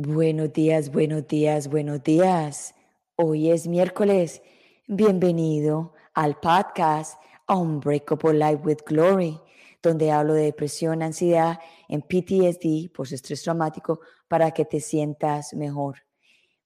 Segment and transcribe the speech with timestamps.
[0.00, 2.72] Buenos días, buenos días, buenos días.
[3.16, 4.42] Hoy es miércoles.
[4.86, 9.40] Bienvenido al podcast Unbreakable Life with Glory,
[9.82, 11.58] donde hablo de depresión, ansiedad,
[11.88, 13.98] en PTSD, post-estrés traumático,
[14.28, 15.96] para que te sientas mejor.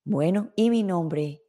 [0.05, 1.43] Bueno, y mi nombre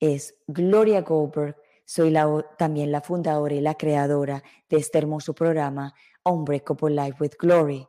[0.00, 1.56] es Gloria Goldberg.
[1.90, 2.12] Soy
[2.58, 7.88] también la fundadora y la creadora de este hermoso programa Unbreakable Life with Glory.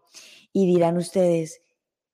[0.53, 1.61] Y dirán ustedes,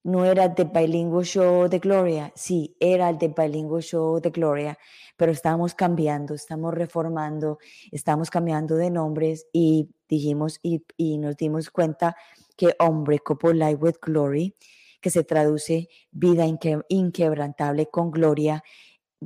[0.02, 4.80] no era el Bilingual Show de Gloria, sí, era el de Bilingual Show de Gloria,
[5.16, 7.60] pero estamos cambiando, estamos reformando,
[7.92, 10.82] estamos cambiando de nombres y dijimos y,
[11.20, 12.16] nos dimos cuenta
[12.58, 14.56] que Hombre Couple Life with Glory,
[15.00, 16.48] que se traduce vida
[16.88, 18.64] inquebrantable con gloria,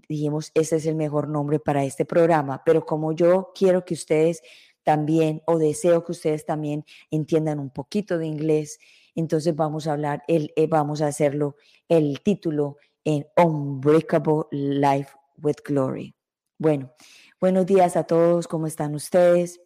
[0.07, 4.41] dijimos, ese es el mejor nombre para este programa, pero como yo quiero que ustedes
[4.83, 8.79] también, o deseo que ustedes también entiendan un poquito de inglés,
[9.15, 11.55] entonces vamos a hablar, el, eh, vamos a hacerlo,
[11.87, 16.15] el título en Unbreakable Life with Glory.
[16.57, 16.93] Bueno,
[17.39, 19.61] buenos días a todos, ¿cómo están ustedes?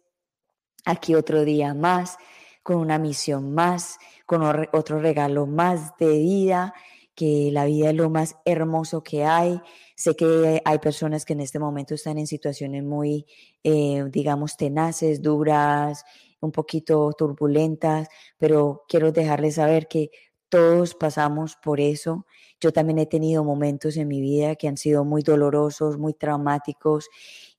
[0.84, 2.18] Aquí otro día más,
[2.62, 6.74] con una misión más, con otro regalo más de vida,
[7.14, 9.60] que la vida es lo más hermoso que hay.
[9.96, 13.26] Sé que hay personas que en este momento están en situaciones muy,
[13.62, 16.04] eh, digamos, tenaces, duras,
[16.40, 20.10] un poquito turbulentas, pero quiero dejarles saber que
[20.48, 22.26] todos pasamos por eso.
[22.60, 27.08] Yo también he tenido momentos en mi vida que han sido muy dolorosos, muy traumáticos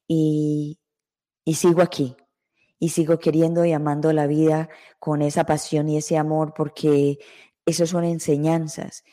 [0.07, 0.79] y,
[1.43, 2.15] y sigo aquí.
[2.77, 7.19] Y sigo queriendo y amando la vida con esa pasión y ese amor porque
[7.65, 9.03] esas son enseñanzas.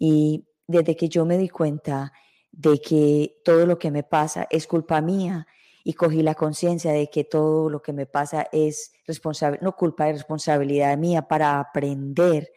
[0.00, 2.12] Y desde que yo me di cuenta
[2.50, 5.46] de que todo lo que me pasa es culpa mía
[5.84, 10.08] y cogí la conciencia de que todo lo que me pasa es responsable, no culpa,
[10.08, 12.50] es responsabilidad mía para aprender,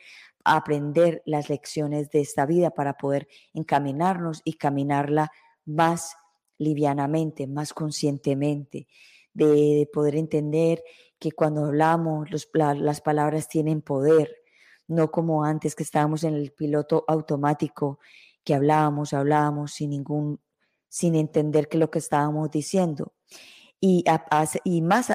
[0.46, 5.32] aprender las lecciones de esta vida para poder encaminarnos y caminarla
[5.66, 6.16] más
[6.58, 8.88] livianamente, más conscientemente,
[9.34, 10.82] de, poder entender
[11.20, 14.43] que cuando hablamos las palabras tienen poder,
[14.88, 18.00] no como antes que estábamos en el piloto automático,
[18.44, 20.40] que hablábamos, hablábamos sin ningún
[20.94, 23.14] sin entender que lo que estábamos diciendo.
[23.82, 24.06] Y,
[24.64, 25.12] y más,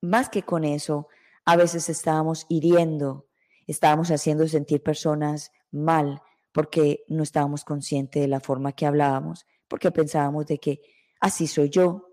[0.00, 1.06] más que con eso,
[1.44, 3.28] a veces estábamos hiriendo,
[3.68, 6.20] estábamos haciendo sentir personas mal
[6.50, 10.80] porque no estábamos conscientes de la forma que hablábamos, porque pensábamos de que
[11.20, 12.08] así soy yo,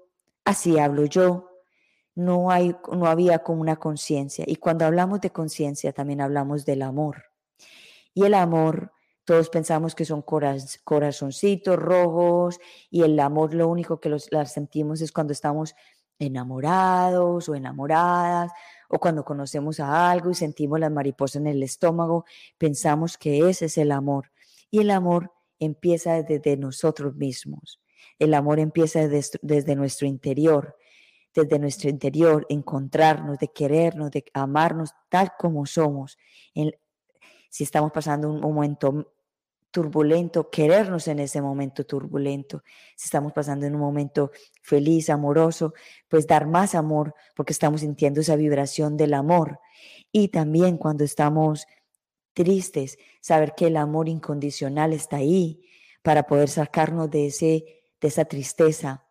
[0.46, 1.57] así hablo yo.
[2.18, 4.44] No, hay, no había como una conciencia.
[4.48, 7.26] Y cuando hablamos de conciencia, también hablamos del amor.
[8.14, 8.92] Y el amor
[9.28, 15.02] todos pensamos que son corazoncitos rojos y el amor lo único que los, las sentimos
[15.02, 15.76] es cuando estamos
[16.18, 18.54] enamorados o enamoradas
[18.88, 22.24] o cuando conocemos a algo y sentimos las mariposas en el estómago,
[22.58, 24.32] pensamos que ese es el amor.
[24.72, 27.82] Y el amor empieza desde nosotros mismos.
[28.20, 30.78] El amor empieza desde, desde nuestro interior,
[31.44, 36.18] desde nuestro interior, encontrarnos, de querernos, de amarnos tal como somos.
[37.50, 39.14] si estamos pasando un momento
[39.72, 42.64] turbulento, querernos en ese momento turbulento.
[42.96, 44.32] Si estamos pasando en un momento
[44.62, 45.74] feliz, amoroso,
[46.08, 49.60] pues dar más amor porque estamos sintiendo esa vibración del amor.
[50.12, 51.68] Y también cuando estamos
[52.34, 55.62] tristes, saber que el amor incondicional está ahí
[56.02, 59.07] para poder sacarnos de, ese, de esa tristeza.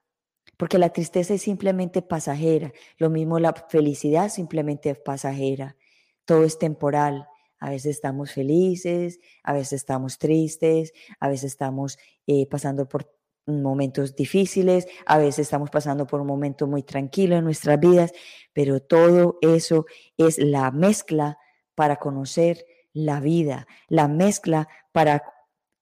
[0.56, 5.77] Porque la tristeza es simplemente pasajera, lo mismo la felicidad simplemente es pasajera,
[6.25, 7.28] todo es temporal
[7.59, 13.12] a veces estamos felices, a veces estamos tristes, a veces estamos eh, pasando por
[13.47, 18.12] momentos difíciles, a veces estamos pasando por un momento muy tranquilo en nuestras vidas,
[18.53, 21.39] pero todo eso es la mezcla
[21.75, 25.22] para conocer la vida, la mezcla para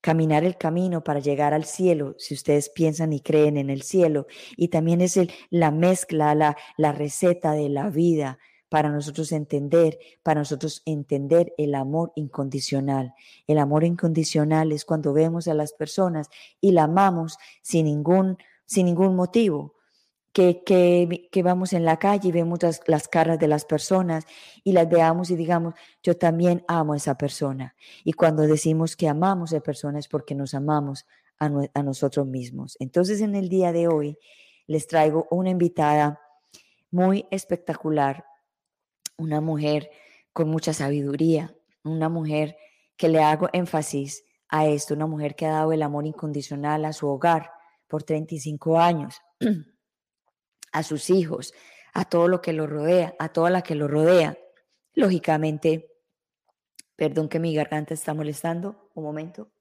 [0.04, 4.26] caminar el camino para llegar al cielo, si ustedes piensan y creen en el cielo,
[4.54, 5.18] y también es
[5.48, 11.74] la mezcla, la, la receta de la vida, para nosotros entender, para nosotros entender el
[11.74, 13.14] amor incondicional.
[13.46, 16.28] El amor incondicional es cuando vemos a las personas
[16.60, 18.36] y la amamos sin ningún,
[18.66, 19.73] sin ningún motivo.
[20.34, 20.64] Que,
[21.30, 22.58] que, vamos en la calle y vemos
[22.88, 24.26] las, caras de las personas
[24.64, 27.76] y las veamos y digamos, yo también amo a esa persona.
[28.02, 31.06] Y cuando decimos que amamos a personas es porque nos amamos
[31.38, 32.76] a, a nosotros mismos.
[32.80, 34.18] Entonces en el día de hoy
[34.66, 36.20] les traigo una invitada
[36.90, 38.24] muy espectacular
[39.16, 39.90] una mujer
[40.32, 41.54] con mucha sabiduría,
[41.84, 42.56] una mujer
[42.96, 46.92] que le hago énfasis a esto, una mujer que ha dado el amor incondicional a
[46.92, 47.50] su hogar
[47.88, 49.20] por 35 años.
[50.74, 51.54] a sus hijos,
[51.94, 54.36] a todo lo que lo rodea, a toda la que lo rodea.
[54.92, 55.88] Lógicamente,
[56.96, 59.53] perdón que mi garganta está molestando, un momento.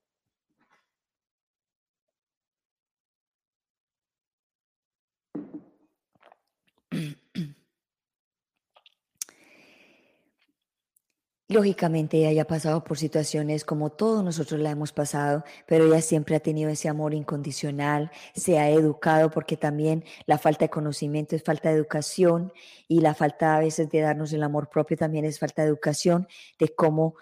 [11.53, 16.35] Lógicamente ella haya pasado por situaciones como todos nosotros la hemos pasado, pero ella siempre
[16.35, 21.43] ha tenido ese amor incondicional, se ha educado porque también la falta de conocimiento es
[21.43, 22.51] falta de educación
[22.87, 26.27] y la falta a veces de darnos el amor propio también es falta de educación,
[26.57, 27.17] de cómo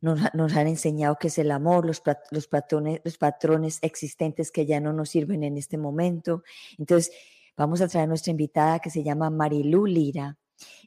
[0.00, 4.80] nos, han enseñado que es el amor, los, los, patrones, los patrones existentes que ya
[4.80, 6.44] no nos sirven en este momento.
[6.78, 7.12] Entonces,
[7.58, 10.38] vamos a traer a nuestra invitada que se llama Marilu Lira.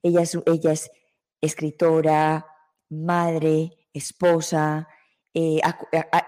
[0.01, 0.91] Ella es
[1.39, 2.47] escritora,
[2.89, 4.87] madre, esposa,
[5.33, 5.61] eh,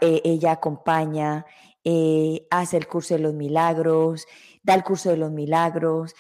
[0.02, 1.46] eh, ella acompaña,
[1.84, 4.26] eh, hace el curso de los milagros,
[4.64, 6.14] da el curso de los milagros,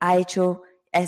[0.00, 0.62] ha hecho,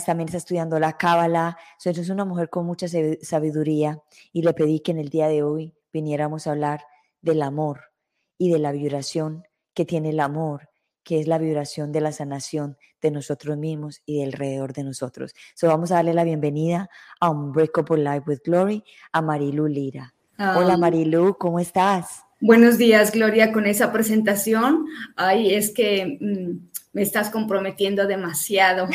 [0.05, 2.87] también está estudiando la cábala, es una mujer con mucha
[3.21, 6.85] sabiduría y le pedí que en el día de hoy viniéramos a hablar
[7.21, 7.91] del amor
[8.37, 10.69] y de la vibración que tiene el amor
[11.05, 15.33] que es la vibración de la sanación de nosotros mismos y del alrededor de nosotros.
[15.53, 16.89] So vamos a darle la bienvenida
[17.21, 20.13] a Unbreakable Life with Glory a Marilu Lira.
[20.37, 20.77] Hola ah.
[20.77, 22.23] Marilu, ¿cómo estás?
[22.41, 24.87] Buenos días, Gloria, con esa presentación.
[25.15, 28.87] Ay, es que mm, me estás comprometiendo demasiado.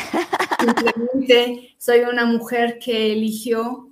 [0.59, 3.89] Simplemente soy una mujer que eligió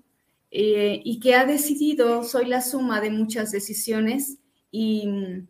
[0.51, 4.38] eh, y que ha decidido, soy la suma de muchas decisiones
[4.71, 5.48] y mm,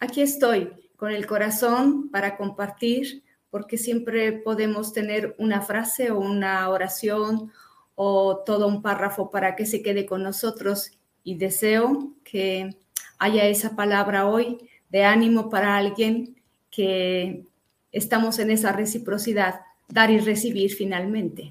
[0.00, 6.68] aquí estoy con el corazón para compartir, porque siempre podemos tener una frase o una
[6.68, 7.52] oración
[7.94, 10.90] o todo un párrafo para que se quede con nosotros.
[11.22, 12.76] Y deseo que
[13.20, 14.58] haya esa palabra hoy
[14.88, 16.36] de ánimo para alguien
[16.68, 17.44] que
[17.92, 21.50] estamos en esa reciprocidad, dar y recibir finalmente.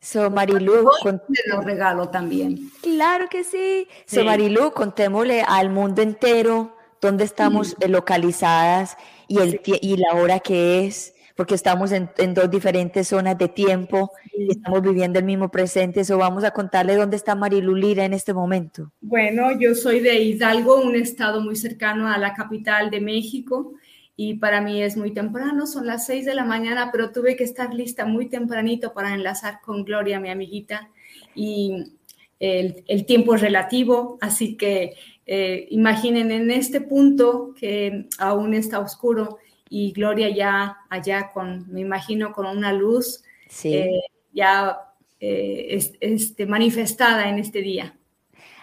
[0.00, 1.22] So Marilu, con...
[1.46, 2.68] lo regalo también.
[2.82, 3.86] Claro que sí.
[4.06, 8.96] So Marilu, contémosle al mundo entero dónde estamos localizadas
[9.26, 14.10] y, el, y la hora que es, porque estamos en, dos diferentes zonas de tiempo
[14.36, 16.00] y estamos viviendo el mismo presente.
[16.00, 18.90] Eso vamos a contarle dónde está Marilu Lira en este momento.
[19.00, 23.74] Bueno, yo soy de Hidalgo, un estado muy cercano a la capital de México
[24.16, 27.44] y para mí es muy temprano, son las seis de la mañana, pero tuve que
[27.44, 30.90] estar lista muy tempranito para enlazar con Gloria, mi amiguita,
[31.36, 31.92] y
[32.40, 34.94] el, el tiempo es relativo, así que
[35.30, 39.36] eh, imaginen en este punto que aún está oscuro
[39.68, 43.22] y Gloria ya allá con, me imagino, con una luz
[43.62, 44.00] eh,
[44.32, 44.78] ya
[45.20, 47.94] eh, este, manifestada en este día.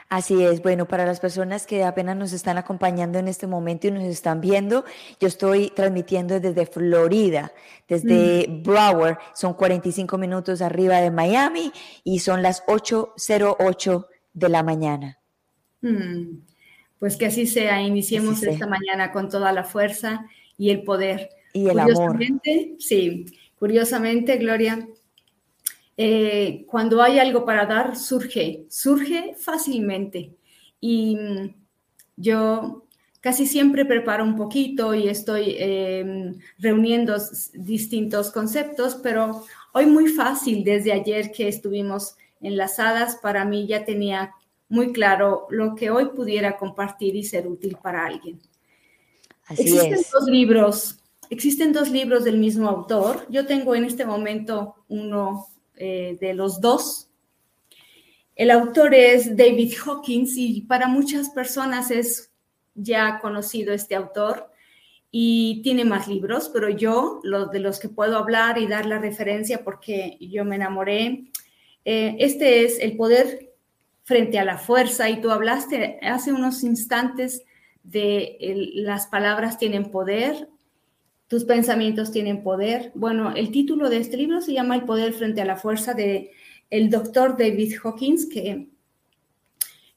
[0.09, 3.91] Así es, bueno, para las personas que apenas nos están acompañando en este momento y
[3.91, 4.85] nos están viendo,
[5.19, 7.51] yo estoy transmitiendo desde Florida,
[7.87, 8.63] desde mm.
[8.63, 11.71] Broward, son 45 minutos arriba de Miami
[12.03, 15.19] y son las 8.08 de la mañana.
[15.81, 16.54] Mm.
[16.99, 20.27] Pues que así sea, iniciemos esta mañana con toda la fuerza
[20.57, 21.29] y el poder.
[21.53, 22.19] Y el amor.
[22.79, 23.25] Sí,
[23.57, 24.87] curiosamente, Gloria,
[25.97, 30.35] eh, cuando hay algo para dar, surge, surge fácilmente.
[30.79, 31.55] Y mm,
[32.17, 32.85] yo
[33.21, 37.17] casi siempre preparo un poquito y estoy em, reuniendo
[37.53, 44.31] distintos conceptos, pero hoy muy fácil, desde ayer que estuvimos enlazadas, para mí ya tenía
[44.75, 48.39] muy claro lo que hoy pudiera compartir y ser útil para alguien.
[49.49, 53.25] existen dos libros, existen dos libros del mismo autor.
[53.29, 57.07] Yo tengo en este momento uno eh, de los dos.
[58.35, 62.31] El autor es David Hawkins y para muchas personas es
[62.73, 64.51] ya conocido este autor
[65.09, 68.99] y tiene más libros, pero yo, los de los que puedo hablar y dar la
[68.99, 71.31] referencia porque yo me enamoré,
[71.85, 73.54] eh, este es El poder
[74.05, 75.09] frente a la fuerza.
[75.09, 77.43] Y tú hablaste hace unos instantes
[77.83, 78.37] de
[78.73, 80.47] las palabras tienen poder,
[81.27, 82.91] tus pensamientos tienen poder.
[82.95, 86.31] Bueno, el título de este libro se llama El poder frente a la fuerza de
[86.69, 88.69] el doctor David Hawkins, que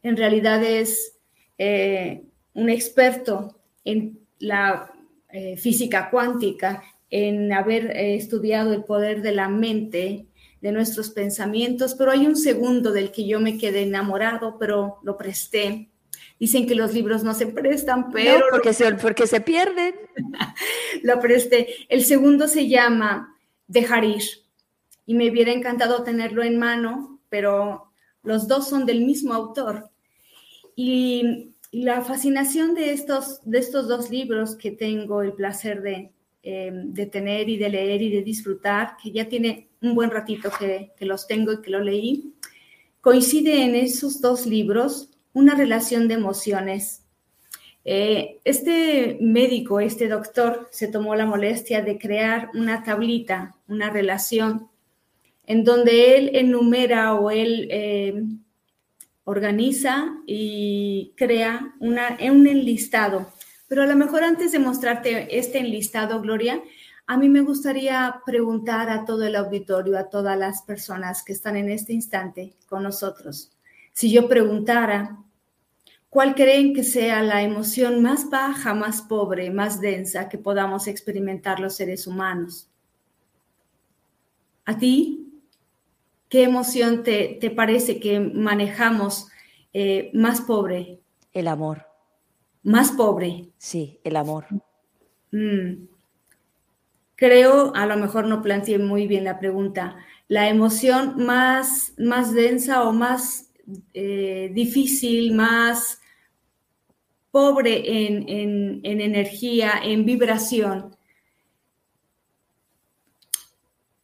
[0.02, 1.18] en realidad es
[1.56, 2.24] eh,
[2.54, 4.92] un experto en la
[5.30, 10.27] eh, física cuántica, en haber eh, estudiado el poder de la mente
[10.60, 15.16] de nuestros pensamientos, pero hay un segundo del que yo me quedé enamorado, pero lo
[15.16, 15.88] presté.
[16.40, 18.44] Dicen que los libros no se prestan, pero...
[18.50, 19.94] porque, se, porque se pierden.
[21.02, 21.68] lo presté.
[21.88, 23.36] El segundo se llama
[23.66, 24.22] Dejar ir.
[25.06, 27.90] Y me hubiera encantado tenerlo en mano, pero
[28.22, 29.90] los dos son del mismo autor.
[30.76, 36.12] Y, la fascinación de estos, de estos dos libros que tengo el placer de
[36.50, 40.50] eh, de tener y de leer y de disfrutar, que ya tiene un buen ratito
[40.58, 42.32] que, los tengo y que lo leí,
[43.02, 47.02] coincide en esos dos libros una relación de emociones.
[47.84, 54.68] Eh, este médico, este doctor, se tomó la molestia de crear una tablita, una relación,
[55.44, 58.22] en donde él enumera o él eh,
[59.24, 63.34] organiza y crea una, un enlistado.
[63.68, 66.62] Pero a lo mejor antes de mostrarte este enlistado, Gloria,
[67.06, 71.56] a mí me gustaría preguntar a todo el auditorio, a todas las personas que están
[71.56, 73.52] en este instante con nosotros,
[73.98, 75.18] si yo preguntara,
[76.08, 81.58] ¿cuál creen que sea la emoción más baja, más pobre, más densa que podamos experimentar
[81.58, 82.70] los seres humanos?
[84.66, 85.42] ¿A ti?
[86.28, 89.26] ¿Qué emoción te, parece que manejamos
[89.72, 91.00] eh, más pobre?
[91.32, 91.87] El amor.
[92.62, 93.48] Más pobre.
[93.58, 94.46] Sí, el amor.
[95.32, 95.86] Mm.
[97.16, 99.96] Creo, a lo mejor no planteé muy bien la pregunta,
[100.28, 103.50] la emoción más, más densa o más
[103.92, 106.00] eh, difícil, más
[107.30, 110.96] pobre en, energía, en vibración.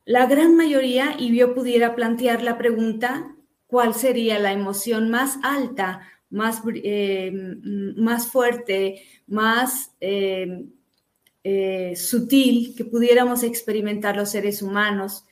[0.04, 3.34] La gran mayoría, y yo pudiera plantear la pregunta,
[3.66, 6.02] ¿cuál sería la emoción más alta,
[6.34, 7.32] más, eh,
[7.96, 10.66] más fuerte, más eh,
[11.44, 15.24] eh, sutil que pudiéramos experimentar los seres humanos.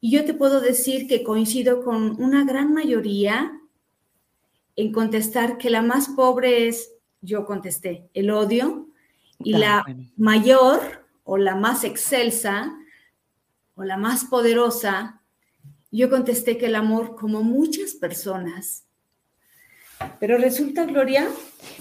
[0.00, 3.58] Y yo te puedo decir que coincido con una gran mayoría
[4.76, 8.86] en contestar que la más pobre es, yo contesté, el odio,
[9.42, 9.84] y la
[10.18, 12.76] mayor o la más excelsa
[13.74, 15.22] o la más poderosa,
[15.90, 18.84] yo contesté que el amor, como muchas personas,
[20.18, 21.28] pero resulta, Gloria.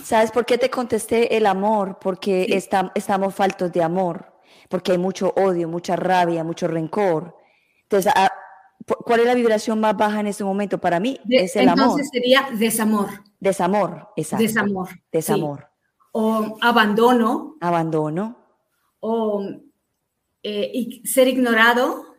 [0.03, 1.99] ¿Sabes por qué te contesté el amor?
[1.99, 2.47] Porque
[2.95, 4.33] estamos faltos de amor,
[4.69, 7.35] porque hay mucho odio, mucha rabia, mucho rencor.
[7.83, 8.31] Entonces, ah,
[8.85, 10.77] ¿cuál es la vibración más baja en este momento?
[10.79, 11.83] Para mí es el amor.
[11.83, 13.09] Entonces sería desamor.
[13.39, 14.43] Desamor, exacto.
[14.43, 14.89] Desamor.
[15.11, 15.69] Desamor.
[16.11, 17.57] O abandono.
[17.61, 18.37] Abandono.
[18.99, 19.43] O
[20.43, 22.15] eh, ser ignorado.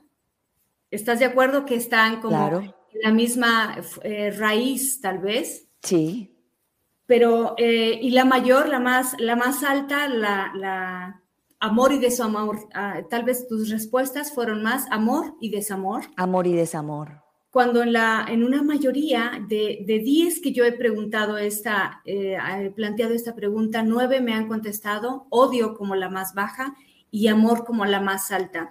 [0.90, 5.69] ¿Estás de acuerdo que están como en la misma eh, raíz, tal vez?
[5.82, 6.36] Sí.
[7.06, 11.20] Pero, eh, y la mayor, la más, la más alta, la,
[11.58, 12.68] amor y desamor.
[12.72, 16.04] Ah, tal vez tus respuestas fueron más amor y desamor.
[16.16, 17.22] Amor y desamor.
[17.50, 22.38] Cuando en, la, en una mayoría de, de 10 que yo he preguntado esta, eh,
[22.76, 26.76] planteado esta pregunta, nueve me han contestado odio como la más baja
[27.10, 28.68] y amor como la más alta.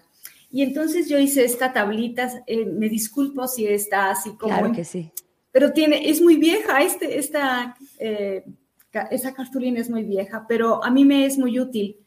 [0.50, 4.54] Y entonces yo hice esta tablita, eh, me disculpo si está así como...
[4.54, 5.12] Claro que sí
[5.52, 8.44] pero tiene, es muy vieja, este, esta, eh,
[9.12, 11.98] esa cartulina es muy vieja, pero a mí me es muy útil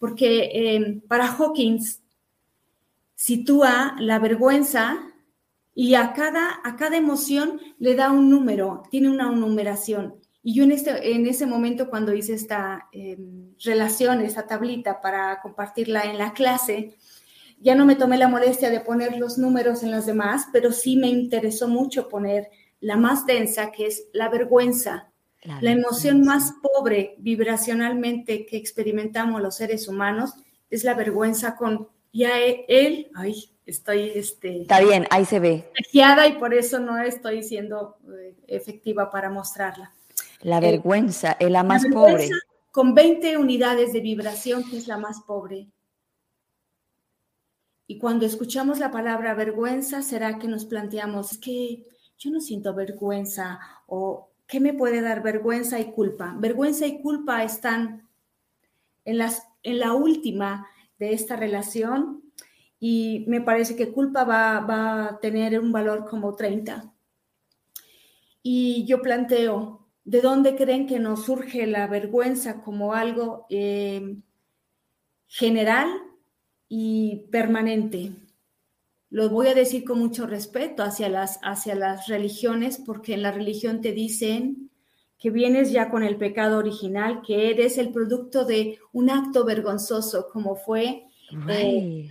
[0.00, 2.02] porque em, para Hawkins
[3.14, 4.98] sitúa la vergüenza
[5.74, 10.16] y a cada, a cada emoción le da un número, tiene una numeración.
[10.42, 15.38] Y yo en, este, en ese momento cuando hice esta em, relación, esta tablita para
[15.42, 16.96] compartirla en la clase,
[17.58, 20.96] ya no me tomé la molestia de poner los números en las demás, pero sí
[20.96, 22.48] me interesó mucho poner
[22.80, 25.10] la más densa, que es la vergüenza,
[25.42, 30.34] la, emoción más pobre vibracionalmente que experimentamos los seres humanos,
[30.68, 34.62] es la vergüenza con, ya él, ay, estoy, este...
[34.62, 35.70] Está bien, ahí se ve.
[35.92, 39.92] Y por eso no estoy siendo eh, efectiva para mostrarla.
[40.42, 42.28] La eh, vergüenza es la más pobre.
[42.70, 45.68] Con 20 unidades de vibración, que es la más pobre.
[47.86, 51.84] Y cuando escuchamos la palabra vergüenza, será que nos planteamos que
[52.20, 56.36] yo no siento vergüenza o qué me puede dar vergüenza y culpa.
[56.38, 58.08] Vergüenza y culpa están
[59.06, 60.66] en, las, en la última
[60.98, 62.22] de esta relación
[62.78, 66.92] y me parece que culpa va, a tener un valor como 30.
[68.42, 74.16] Y yo planteo, ¿de dónde creen que nos surge la vergüenza como algo eh,
[75.26, 75.88] general
[76.68, 78.12] y permanente?
[79.10, 83.32] Lo voy a decir con mucho respeto hacia las, hacia las religiones, porque en la
[83.32, 84.70] religión te dicen
[85.18, 90.28] que vienes ya con el pecado original, que eres el producto de un acto vergonzoso,
[90.32, 91.04] como fue
[91.48, 92.08] eh,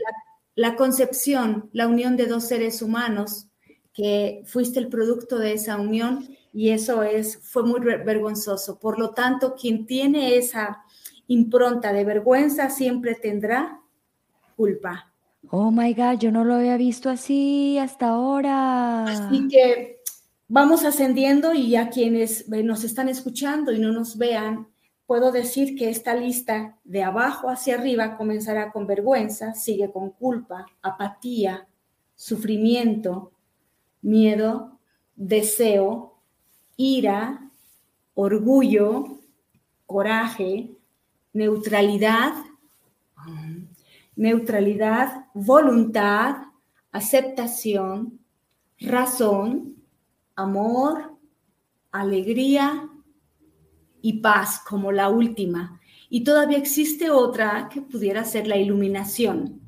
[0.56, 3.48] la, concepción, la unión de dos seres humanos,
[3.94, 8.78] que fuiste el producto de esa unión y eso es, fue muy vergonzoso.
[8.78, 10.84] Por lo tanto, quien tiene esa
[11.28, 13.82] impronta de vergüenza siempre tendrá
[14.56, 15.12] culpa.
[15.48, 19.06] Oh my God, yo no lo había visto así hasta ahora.
[19.06, 20.02] Así que
[20.48, 24.68] vamos ascendiendo y a quienes nos están escuchando y no nos vean,
[25.06, 30.66] puedo decir que esta lista de abajo hacia arriba comenzará con vergüenza, sigue con culpa,
[30.82, 31.68] apatía,
[32.16, 33.32] sufrimiento,
[34.02, 34.78] miedo,
[35.16, 36.16] deseo,
[36.78, 37.50] ira,
[38.14, 39.20] orgullo,
[39.86, 40.70] coraje,
[41.34, 42.34] neutralidad,
[44.20, 46.36] neutralidad, voluntad,
[46.92, 48.20] aceptación,
[48.78, 49.78] razón,
[50.36, 51.18] amor,
[51.92, 52.90] alegría,
[54.02, 55.80] y paz como la última.
[56.10, 59.62] Y todavía existe otra que pudiera ser la iluminación.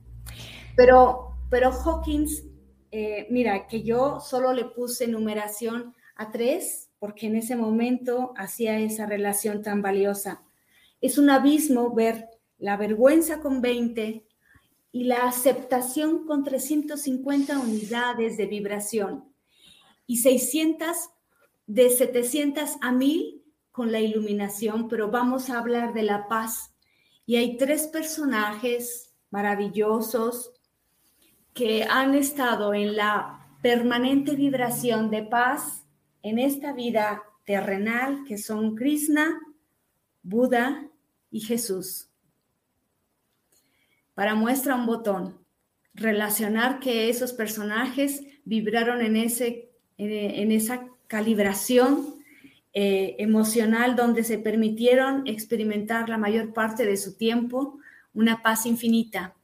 [0.76, 2.44] Pero, pero Hawkins,
[2.92, 8.80] eh, mira, que yo solo le puse numeración a tres porque en ese momento hacía
[8.80, 10.44] esa relación tan valiosa.
[11.00, 12.28] Es un abismo ver
[12.58, 14.28] la vergüenza con 20
[14.92, 19.26] y la aceptación con 350 unidades de vibración
[20.06, 21.10] y 600
[21.68, 26.76] de 700 a 1000 con la iluminación, pero vamos a hablar de la paz.
[27.26, 30.52] Y hay tres personajes maravillosos
[31.54, 35.86] que han estado en la permanente vibración de paz
[36.24, 39.40] en esta vida terrenal, que son Krishna,
[40.24, 40.90] Buda
[41.30, 42.11] y Jesús.
[44.14, 45.38] Para muestra un botón,
[45.94, 52.22] relacionar que esos personajes vibraron en, ese, en esa calibración
[52.74, 57.80] eh, emocional donde se permitieron experimentar la mayor parte de su tiempo
[58.14, 59.36] una paz infinita.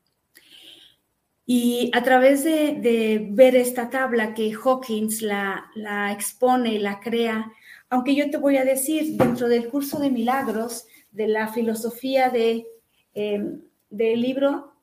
[1.45, 7.51] Y a través de, ver esta tabla que Hawkins la, la, expone y la crea,
[7.89, 12.67] aunque yo te voy a decir, dentro del curso de milagros, de la filosofía de,
[13.13, 14.73] em, del libro,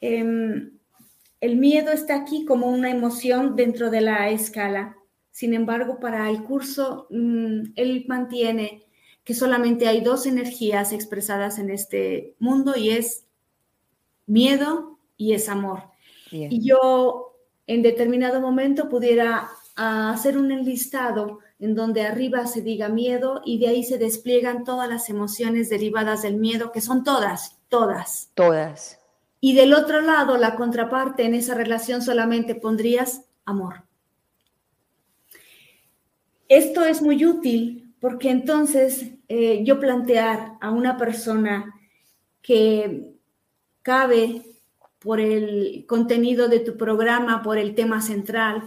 [0.00, 0.72] em,
[1.40, 4.96] el miedo está aquí como una emoción dentro de la escala.
[5.30, 8.84] Sin embargo, para el curso, mm, él mantiene
[9.22, 13.26] que solamente hay dos energías expresadas en este mundo y es
[14.26, 15.82] miedo y es amor.
[16.30, 22.88] Y yo en determinado momento pudiera ah, hacer un enlistado en donde arriba se diga
[22.88, 27.55] miedo y de ahí se despliegan todas las emociones derivadas del miedo, que son todas,
[27.68, 28.30] todas.
[28.34, 28.98] Todas.
[29.40, 33.84] Y del otro lado, la contraparte en esa relación solamente pondrías amor.
[36.48, 41.74] Esto es muy útil porque entonces eh, yo plantear a una persona
[42.40, 43.14] que
[43.82, 44.42] cabe
[44.98, 48.62] por el contenido de tu programa, por el tema central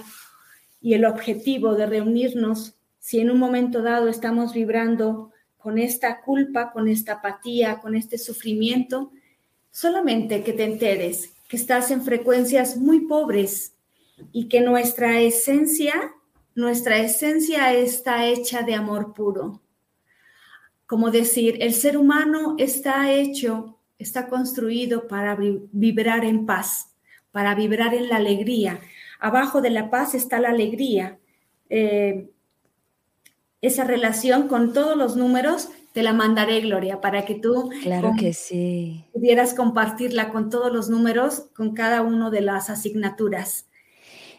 [0.82, 6.72] y el objetivo de reunirnos, si en un momento dado estamos vibrando con esta culpa,
[6.72, 9.12] con esta apatía, con este sufrimiento,
[9.70, 13.74] solamente que te enteres que estás en frecuencias muy pobres
[14.32, 16.14] y que nuestra esencia
[16.60, 19.62] nuestra esencia está hecha de amor puro.
[20.86, 26.94] Como decir, el ser humano está hecho, está construido para vibrar en paz,
[27.32, 28.82] para vibrar en la alegría.
[29.22, 31.18] Abajo de la paz está la alegría.
[31.70, 32.30] Eh,
[33.62, 38.34] esa relación con todos los números te la mandaré, Gloria, para que tú claro que
[38.34, 39.06] sí.
[39.12, 43.66] pudieras compartirla con todos los números, con cada una de las asignaturas.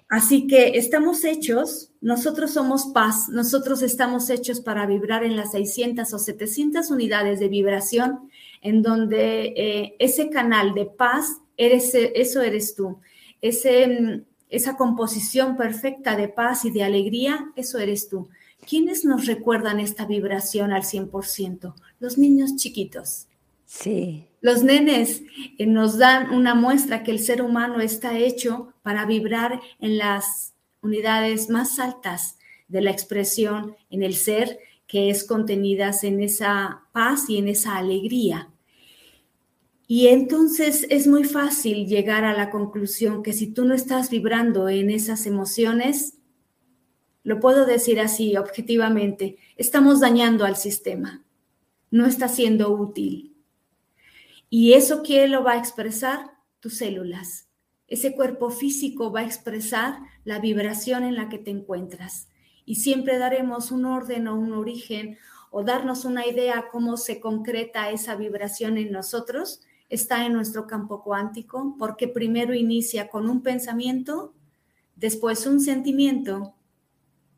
[0.08, 6.12] Así que estamos hechos, nosotros somos paz, nosotros estamos hechos para vibrar en las 600
[6.12, 8.28] o 700 unidades de vibración,
[8.60, 12.98] en donde eh, ese canal de paz, eres, eso eres tú.
[13.40, 18.28] Ese, mm, esa composición perfecta de paz y de alegría, eso eres tú.
[18.66, 21.74] ¿Quiénes nos recuerdan esta vibración al 100%?
[21.98, 23.26] Los niños chiquitos.
[23.66, 24.26] Sí.
[24.40, 25.22] Los nenes
[25.58, 30.54] eh, nos dan una muestra que el ser humano está hecho para vibrar en las
[30.82, 37.28] unidades más altas de la expresión en el ser, que es contenidas en esa paz
[37.28, 38.48] y en esa alegría.
[39.86, 44.68] Y entonces es muy fácil llegar a la conclusión que si tú no estás vibrando
[44.68, 46.14] en esas emociones,
[47.22, 51.22] lo puedo decir así objetivamente, estamos dañando al sistema,
[51.90, 53.36] no está siendo útil.
[54.48, 56.32] ¿Y eso quién lo va a expresar?
[56.60, 57.48] Tus células.
[57.86, 62.28] Ese cuerpo físico va a expresar la vibración en la que te encuentras.
[62.64, 65.18] Y siempre daremos un orden o un origen
[65.50, 69.60] o darnos una idea cómo se concreta esa vibración en nosotros.
[69.88, 74.34] Está en nuestro campo cuántico porque primero inicia con un pensamiento,
[74.94, 76.54] después un sentimiento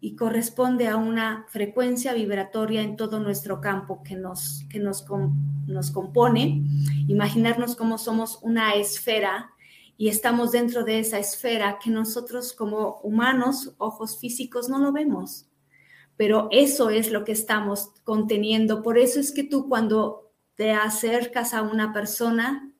[0.04, 5.06] y corresponde a una frecuencia vibratoria en todo nuestro campo que nos, que nos,
[5.68, 6.64] nos compone.
[7.06, 9.52] Imaginarnos cómo somos una esfera
[9.96, 15.46] y estamos dentro de esa esfera que nosotros como humanos, ojos físicos, no lo vemos.
[16.16, 18.82] pero eso es lo que estamos conteniendo.
[18.82, 22.71] Por eso es que tú cuando te acercas a una persona,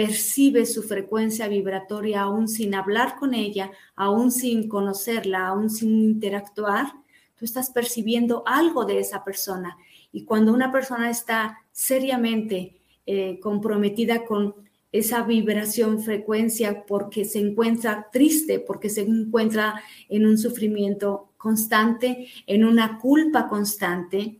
[0.00, 6.86] percibes su frecuencia vibratoria aún sin hablar con ella, aún sin conocerla, aún sin interactuar,
[7.34, 9.76] tú estás percibiendo algo de esa persona.
[10.10, 14.54] Y cuando una persona está seriamente eh, comprometida con
[14.90, 22.64] esa vibración, frecuencia, porque se encuentra triste, porque se encuentra en un sufrimiento constante, en
[22.64, 24.39] una culpa constante,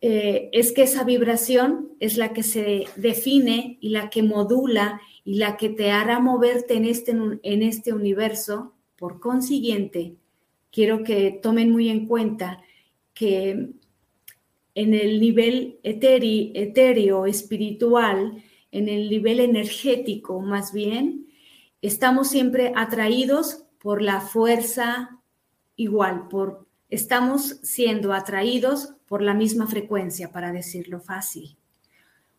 [0.00, 5.34] eh, es que esa vibración es la que se define y la que modula y
[5.34, 8.74] la que te hará moverte en este, en este universo.
[8.96, 10.16] Por consiguiente,
[10.70, 12.62] quiero que tomen muy en cuenta
[13.14, 13.70] que
[14.74, 21.26] en el nivel etéreo, espiritual, en el nivel energético más bien,
[21.80, 25.18] estamos siempre atraídos por la fuerza
[25.76, 31.56] igual, por estamos siendo atraídos por la misma frecuencia, para decirlo fácil.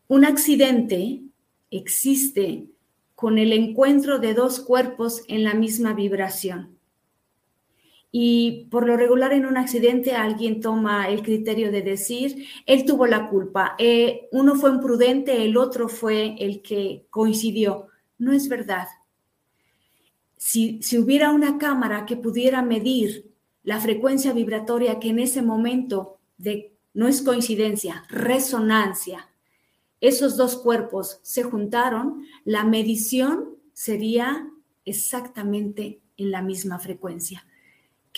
[0.07, 1.21] Un accidente
[1.71, 2.65] existe
[3.15, 6.77] con el encuentro de dos cuerpos en la misma vibración.
[8.11, 13.05] Y por lo regular en un accidente alguien toma el criterio de decir, él tuvo
[13.05, 17.87] la culpa, eh, uno fue imprudente, el otro fue el que coincidió.
[18.17, 18.87] No es verdad.
[20.37, 23.31] Si, si hubiera una cámara que pudiera medir
[23.63, 29.29] la frecuencia vibratoria que en ese momento de, no es coincidencia, resonancia,
[29.99, 34.47] esos dos cuerpos se juntaron, la medición sería
[34.85, 37.45] exactamente en la misma frecuencia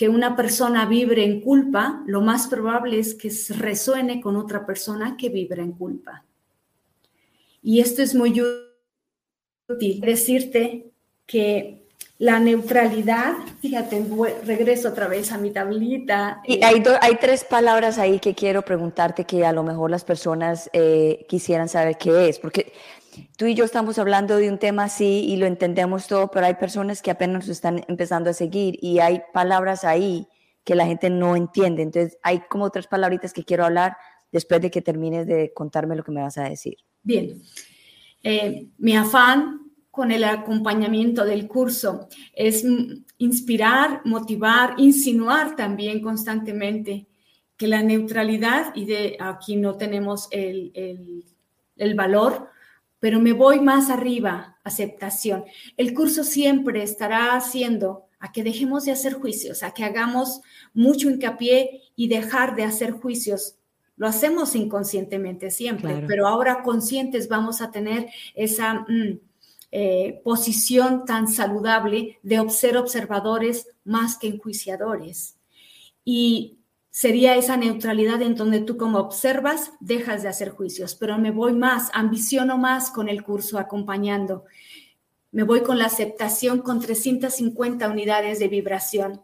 [0.00, 5.18] que una persona vibre en culpa, lo más probable es que resuene con otra persona
[5.18, 6.24] que vibra en culpa.
[7.62, 8.40] Y esto es muy
[9.68, 10.90] útil, decirte
[11.26, 11.79] que
[12.20, 14.04] la neutralidad, fíjate,
[14.44, 16.42] regreso otra vez a mi tablita.
[16.46, 20.68] Y hay, hay tres palabras ahí que quiero preguntarte que a lo mejor las personas
[20.74, 22.74] eh, quisieran saber qué es, porque
[23.38, 26.56] tú y yo estamos hablando de un tema así y lo entendemos todo, pero hay
[26.56, 30.28] personas que apenas están empezando a seguir y hay palabras ahí
[30.62, 31.80] que la gente no entiende.
[31.80, 33.96] Entonces, hay como otras palabritas que quiero hablar
[34.30, 36.76] después de que termines de contarme lo que me vas a decir.
[37.02, 37.40] Bien.
[38.22, 42.64] Eh, mi afán con el acompañamiento del curso es
[43.18, 47.06] inspirar, motivar, insinuar también constantemente
[47.56, 51.24] que la neutralidad, y de aquí no tenemos el, el,
[51.76, 52.48] el valor,
[53.00, 55.44] pero me voy más arriba, aceptación.
[55.76, 60.40] El curso siempre estará haciendo a que dejemos de hacer juicios, a que hagamos
[60.72, 63.56] mucho hincapié y dejar de hacer juicios.
[63.96, 69.18] Lo hacemos inconscientemente siempre, pero ahora conscientes vamos a tener esa mm,
[69.72, 75.36] eh, posición tan saludable de ser observadores más que enjuiciadores.
[76.04, 76.58] Y
[76.90, 81.52] sería esa neutralidad en donde tú como observas dejas de hacer juicios, pero me voy
[81.52, 84.44] más, ambiciono más con el curso acompañando.
[85.30, 89.22] Me voy con la aceptación con 350 unidades de vibración.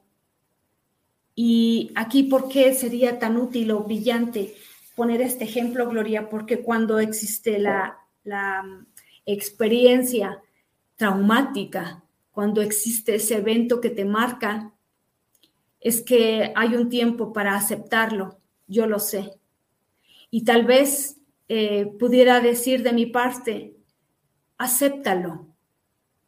[1.35, 4.55] Y aquí, ¿por qué sería tan útil o brillante
[4.95, 6.31] poner este ejemplo, Gloria?
[6.31, 8.65] Porque cuando existe la, la
[9.27, 10.41] experiencia
[10.97, 14.73] traumática, cuando existe ese evento que te marca,
[15.81, 19.33] es que hay un tiempo para aceptarlo, yo lo sé.
[20.31, 23.77] Y tal vez eh, pudiera decir de mi parte,
[24.59, 25.47] acéptalo,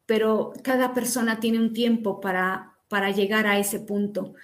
[0.07, 4.35] pero cada persona tiene un tiempo para, para llegar a ese punto.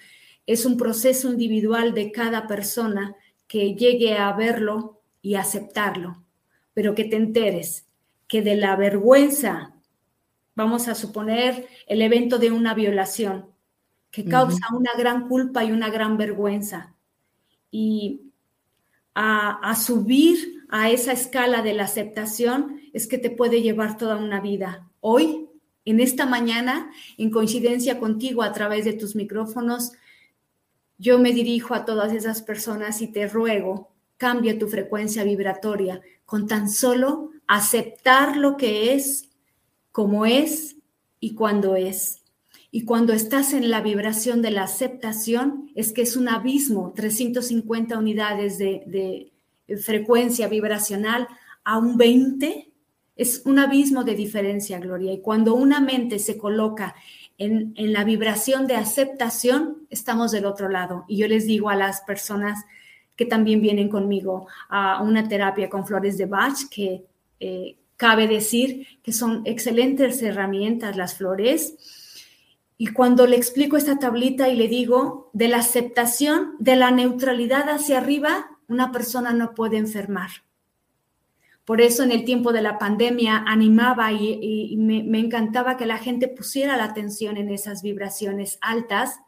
[0.46, 6.22] Es un proceso individual de cada persona que llegue a verlo y aceptarlo,
[6.74, 7.86] pero que te enteres
[8.28, 9.74] que de la vergüenza,
[10.54, 13.46] vamos a suponer el evento de una violación,
[14.10, 16.94] que causa una gran culpa y una gran vergüenza.
[17.70, 18.32] Y
[19.14, 24.40] a, subir a esa escala de la aceptación es que te puede llevar toda una
[24.40, 24.88] vida.
[25.00, 25.48] Hoy,
[25.84, 29.92] en esta mañana, en coincidencia contigo a través de tus micrófonos,
[30.96, 36.46] yo me dirijo a todas esas personas y te ruego, cambia tu frecuencia vibratoria con
[36.46, 39.28] tan solo aceptar lo que es,
[39.92, 40.76] como es
[41.20, 42.22] y cuando es.
[42.70, 47.96] Y cuando estás en la vibración de la aceptación, es que es un abismo, 350
[47.96, 49.30] unidades de,
[49.80, 51.26] frecuencia vibracional
[51.64, 52.70] a un 20,
[53.16, 55.12] es un abismo de diferencia, Gloria.
[55.12, 56.96] Y cuando una mente se coloca
[57.38, 61.04] en, en, la vibración de aceptación, estamos del otro lado.
[61.07, 62.64] Y yo les digo a las personas
[63.16, 67.04] que también vienen conmigo a una terapia con flores de Bach, que
[67.44, 71.76] eh, cabe decir que son excelentes herramientas las flores
[72.76, 77.68] y cuando le explico esta tablita y le digo, de la aceptación, de la neutralidad
[77.68, 80.30] hacia arriba, una persona no puede enfermar.
[81.64, 86.28] Por eso en el tiempo de la pandemia animaba y, me, encantaba que la gente
[86.28, 89.20] pusiera la atención en esas vibraciones altas,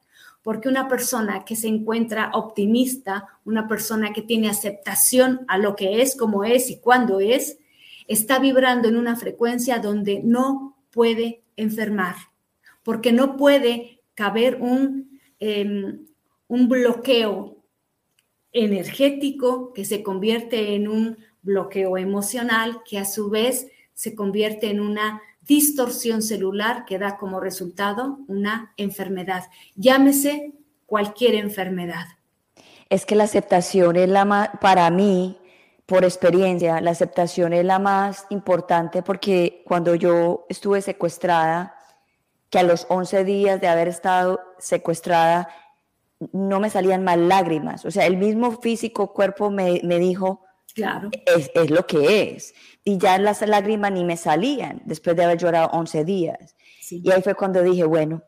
[0.43, 6.03] porque una persona que se encuentra optimista, una persona que tiene aceptación a lo que
[6.03, 7.59] es, como es y cuándo es,
[8.09, 12.17] está vibrando en una frecuencia donde no puede enfermar
[12.87, 16.07] porque no puede caber un, em,
[16.47, 17.65] un bloqueo
[18.53, 24.79] energético que se convierte en un bloqueo emocional que a su vez se convierte en
[24.79, 29.47] una distorsión celular que da como resultado una enfermedad.
[29.75, 30.53] Llámese
[30.87, 32.07] cualquier enfermedad.
[32.89, 35.39] Es que la aceptación es la para mí,
[35.87, 41.77] por experiencia, la aceptación es la más importante porque cuando yo estuve secuestrada,
[42.51, 45.49] que a los 11 días de haber estado secuestrada
[46.33, 47.85] no me salían más lágrimas.
[47.85, 50.43] O sea, el mismo físico cuerpo me, dijo,
[50.75, 51.11] claro.
[51.27, 52.55] Es, lo que es.
[52.85, 56.57] Y ya las lágrimas ni me salían después de haber llorado 11 días.
[56.91, 58.23] Y ahí fue cuando dije, bueno,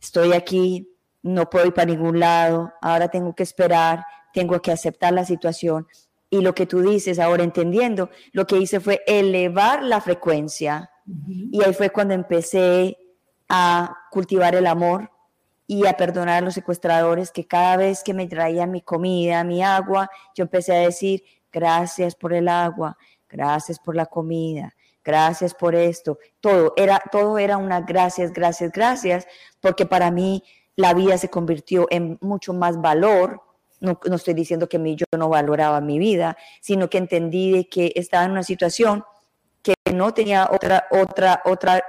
[0.00, 0.88] estoy aquí,
[1.22, 5.86] no puedo ir para ningún lado, ahora tengo que esperar, tengo que aceptar la situación.
[6.30, 10.90] Y lo que tú dices ahora entendiendo, lo que hice fue elevar la frecuencia.
[11.50, 12.96] Y ahí fue cuando empecé
[13.48, 15.10] a cultivar el amor
[15.66, 19.62] y a perdonar a los secuestradores que cada vez que me traían mi comida, mi
[19.62, 22.96] agua, yo empecé a decir, gracias por el agua,
[23.28, 26.18] gracias por la comida, gracias por esto.
[26.40, 29.26] Todo era, todo era una gracias, gracias, gracias,
[29.60, 30.42] porque para mí
[30.76, 33.40] la vida se convirtió en mucho más valor.
[33.80, 37.92] No, no estoy diciendo que mi, yo no valoraba mi vida, sino que entendí que
[37.96, 39.04] estaba en una situación
[39.62, 41.82] que no tenía otra, otra, otra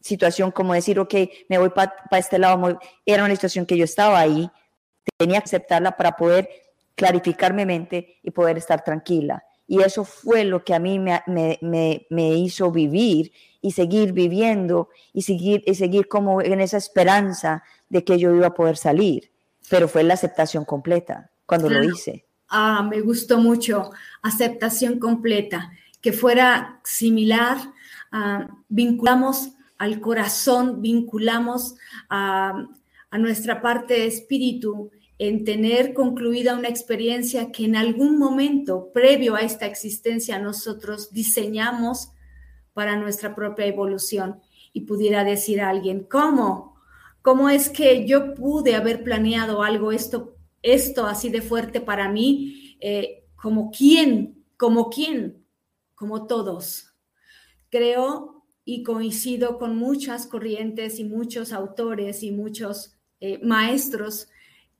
[0.00, 1.14] situación como decir, ok,
[1.48, 4.50] me voy para este lado, era una situación que yo estaba ahí,
[5.16, 6.48] tenía que aceptarla para poder
[6.94, 9.44] clarificar mi mente y poder estar tranquila.
[9.66, 14.90] Y eso fue lo que a mí me, me, me, hizo vivir y seguir viviendo
[15.14, 19.32] y seguir, y seguir como en esa esperanza de que yo iba a poder salir.
[19.70, 22.26] Pero fue la aceptación completa cuando lo hice.
[22.48, 23.90] Ah, me gustó mucho.
[24.22, 27.58] Aceptación completa, que fuera similar.
[28.12, 31.76] a vinculamos al corazón, vinculamos
[32.08, 32.68] a,
[33.12, 39.42] nuestra parte de espíritu en tener concluida una experiencia que en algún momento previo a
[39.42, 42.10] esta existencia nosotros diseñamos
[42.72, 44.40] para nuestra propia evolución.
[44.72, 46.74] Y pudiera decir a alguien, ¿cómo?
[47.22, 50.33] ¿Cómo es que yo pude haber planeado algo, esto,
[50.64, 52.76] esto así de fuerte para mí?
[52.80, 54.44] Eh, ¿Como quién?
[54.56, 55.46] ¿Como quién?
[55.94, 56.94] Como todos.
[57.70, 64.28] Creo y coincido con muchas corrientes y muchos autores y muchos eh, maestros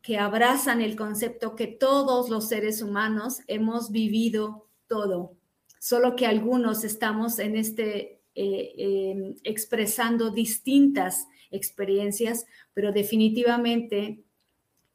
[0.00, 5.36] que abrazan el concepto que todos los seres humanos hemos vivido todo,
[5.80, 14.24] solo que algunos estamos en este eh, em, expresando distintas experiencias, pero definitivamente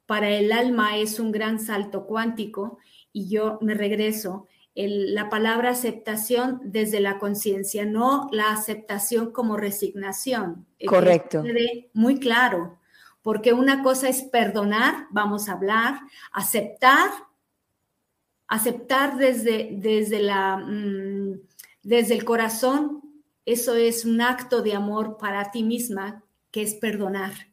[0.10, 2.80] para el alma es un gran salto cuántico
[3.14, 10.66] y yo me regreso la palabra aceptación desde la conciencia, no la aceptación como resignación.
[10.84, 11.44] Correcto.
[11.94, 12.80] muy claro,
[13.22, 16.00] porque una cosa es perdonar, vamos a hablar,
[16.32, 17.12] aceptar,
[18.48, 21.40] aceptar desde, desde, la, mm,
[21.84, 23.04] desde el corazón,
[23.46, 27.50] eso es un acto de amor para ti misma, que es perdonar.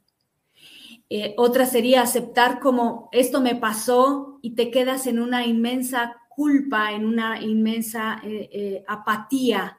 [1.08, 6.92] Eh, otra sería aceptar como esto me pasó y te quedas en una inmensa culpa,
[6.92, 9.78] en una inmensa eh, eh, apatía.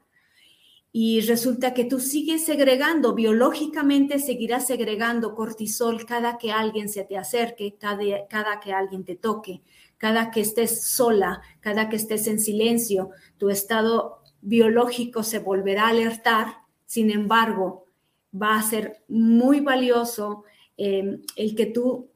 [0.91, 7.17] Y resulta que tú sigues segregando, biológicamente seguirás segregando cortisol cada que alguien se te
[7.17, 9.61] acerque, cada, cada que alguien te toque,
[9.97, 15.89] cada que estés sola, cada que estés en silencio, tu estado biológico se volverá a
[15.89, 16.61] alertar.
[16.85, 17.85] Sin embargo,
[18.33, 20.45] va a ser muy valioso
[20.77, 22.11] eh, el que tú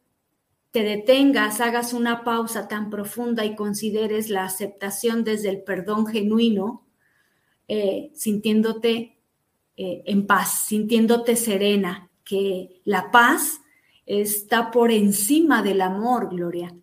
[0.71, 6.87] te detengas, hagas una pausa tan profunda y consideres la aceptación desde el perdón genuino,
[7.67, 9.17] eh, sintiéndote
[9.75, 13.61] eh, en paz, sintiéndote serena, que la paz
[14.05, 16.73] está por encima del amor, Gloria.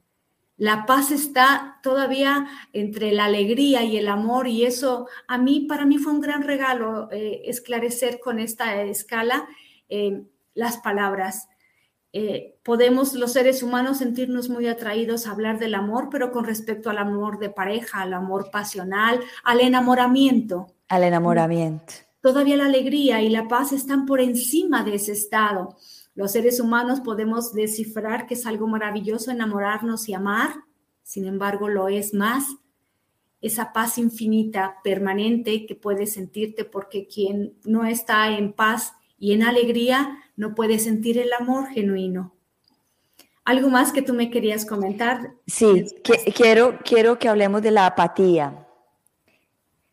[0.58, 5.86] La paz está todavía entre la alegría y el amor y eso a mí, para
[5.86, 9.48] mí fue un gran regalo eh, esclarecer con esta escala
[10.52, 11.48] las palabras
[12.18, 16.90] eh, podemos los seres humanos sentirnos muy atraídos a hablar del amor, pero con respecto
[16.90, 20.66] al amor de pareja, al amor pasional, al enamoramiento.
[20.88, 21.92] Al enamoramiento.
[22.20, 25.76] Todavía la alegría y la paz están por encima de ese estado.
[26.16, 30.64] Los seres humanos podemos descifrar que es algo maravilloso enamorarnos y amar,
[31.04, 32.56] sin embargo lo es más
[33.40, 39.42] esa paz infinita, permanente que puedes sentirte, porque quien no está en paz y en
[39.42, 42.34] alegría no puede sentir el amor genuino.
[43.44, 45.32] ¿Algo más que tú me querías comentar?
[45.46, 45.86] Sí,
[46.34, 48.66] quiero, quiero que hablemos de la apatía.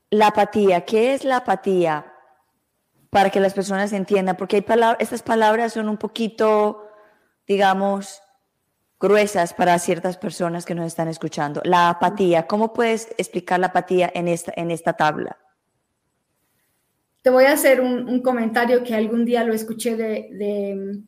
[0.10, 2.14] La apatía, ¿qué es la apatía?
[3.10, 4.66] Para que las personas entiendan, porque hay
[5.00, 6.90] estas palabras son un poquito,
[7.48, 8.22] digamos,
[9.00, 11.62] gruesas para ciertas personas que nos están escuchando.
[11.64, 15.38] La apatía, ¿cómo puedes explicar la apatía en esta, en esta tabla?
[17.26, 21.02] Te voy a hacer un, comentario que algún día lo escuché de, de,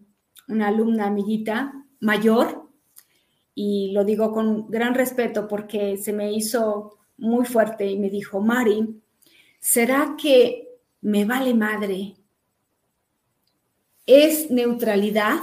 [0.48, 2.72] una alumna amiguita mayor
[3.54, 8.42] y lo digo con gran respeto porque se me hizo muy fuerte y me dijo,
[8.42, 9.00] Mari,
[9.60, 12.16] ¿será que me vale madre?
[14.08, 15.42] ¿Es neutralidad?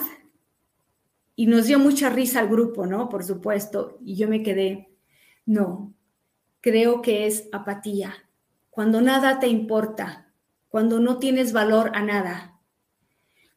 [1.37, 3.09] Y nos dio mucha risa al grupo, ¿no?
[3.09, 3.97] Por supuesto.
[4.05, 4.89] Y yo me quedé,
[5.47, 5.95] no,
[6.61, 8.13] creo que es apatía.
[8.71, 10.24] Cuando nada te importa,
[10.75, 12.59] cuando no tienes valor a nada,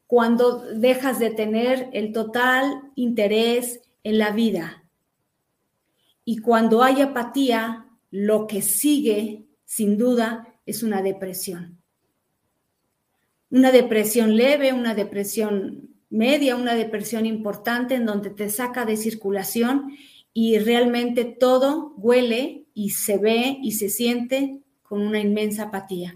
[0.06, 4.84] cuando dejas de tener el total interés en la vida.
[6.26, 11.82] Y cuando hay apatía, lo que sigue, sin duda, es una depresión.
[13.50, 19.98] Una depresión leve, una depresión media, una depresión importante en donde te saca de circulación
[20.36, 26.14] y realmente todo huele y se ve y se siente con una inmensa apatía.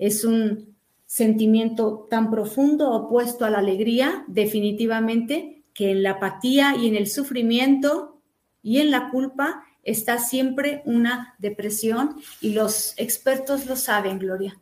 [0.00, 6.88] Es un sentimiento tan profundo opuesto a la alegría, definitivamente, que en la apatía y
[6.88, 8.22] en el sufrimiento
[8.62, 14.58] y en la culpa está siempre una depresión y los expertos lo saben, Gloria,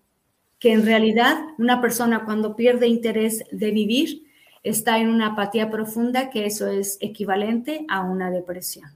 [0.58, 4.24] que en realidad una persona cuando pierde interés de vivir
[4.64, 8.90] está en una apatía profunda, que eso es equivalente a una depresión.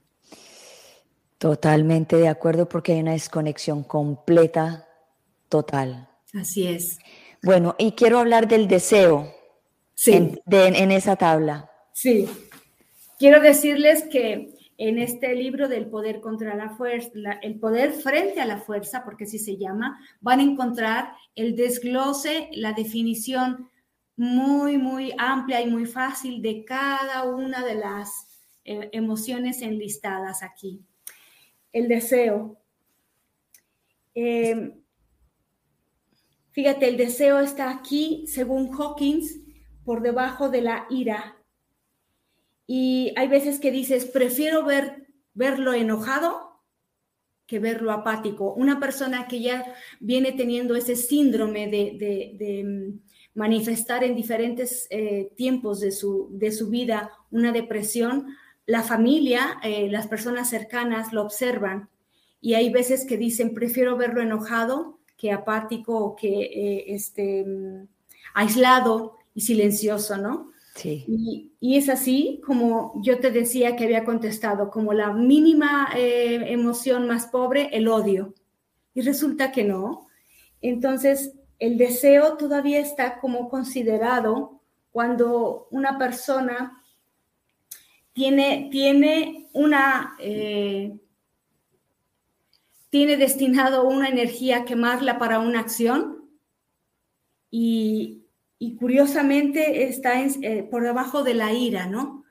[1.37, 4.87] Totalmente de acuerdo porque hay una desconexión completa,
[5.49, 6.09] total.
[6.33, 6.99] Así es.
[7.41, 9.33] Bueno, y quiero hablar del deseo
[9.93, 10.13] sí.
[10.13, 11.69] en, en esa tabla.
[11.93, 12.27] Sí.
[13.19, 18.45] Quiero decirles que en este libro del poder contra la fuerza, el poder frente a
[18.45, 23.69] la fuerza, porque así se llama, van a encontrar el desglose, la definición
[24.15, 28.27] muy, muy amplia y muy fácil de cada una de las
[28.65, 30.81] eh, emociones enlistadas aquí.
[31.71, 32.57] El deseo.
[34.13, 34.82] Em,
[36.53, 39.41] fíjate, el deseo está aquí, según Hawkins,
[39.83, 41.35] por debajo de la ira.
[42.65, 46.61] Y hay veces que dices, prefiero ver, verlo enojado
[47.45, 48.53] que verlo apático.
[48.53, 52.95] Una persona que ya viene teniendo ese síndrome de
[53.35, 58.27] manifestar en diferentes eh, tiempos de su, de su vida una depresión,
[58.65, 61.89] la familia, eh, las personas cercanas lo observan
[62.39, 67.87] y hay veces que dicen, prefiero verlo enojado que apático o que eh, este, mm,
[68.33, 70.51] aislado y silencioso, ¿no?
[70.75, 71.05] Sí.
[71.07, 77.07] Y, y, es así como yo te decía que había contestado, como la mínima emoción
[77.07, 78.33] más pobre, el odio.
[78.93, 80.07] Y resulta que no.
[80.59, 84.59] Entonces, el deseo todavía está como considerado
[84.91, 86.83] cuando una persona
[88.11, 90.17] tiene, tiene una...
[90.19, 90.99] Eh,
[92.93, 96.29] tiene destinado una energía a quemarla para una acción
[97.49, 98.19] y,
[98.77, 102.23] curiosamente está eh, por debajo de la ira, ¿no?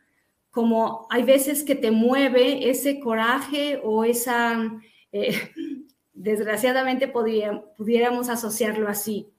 [0.53, 5.35] Como hay veces que te mueve ese coraje o esa, eh,
[6.13, 9.33] desgraciadamente pudiéramos asociarlo así.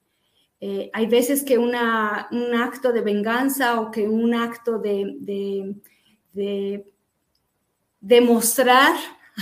[0.60, 5.74] Eh, hay veces que un acto de venganza o que un acto de,
[8.02, 8.94] demostrar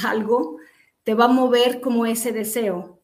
[0.04, 0.61] algo
[1.04, 3.00] te va a mover como ese deseo.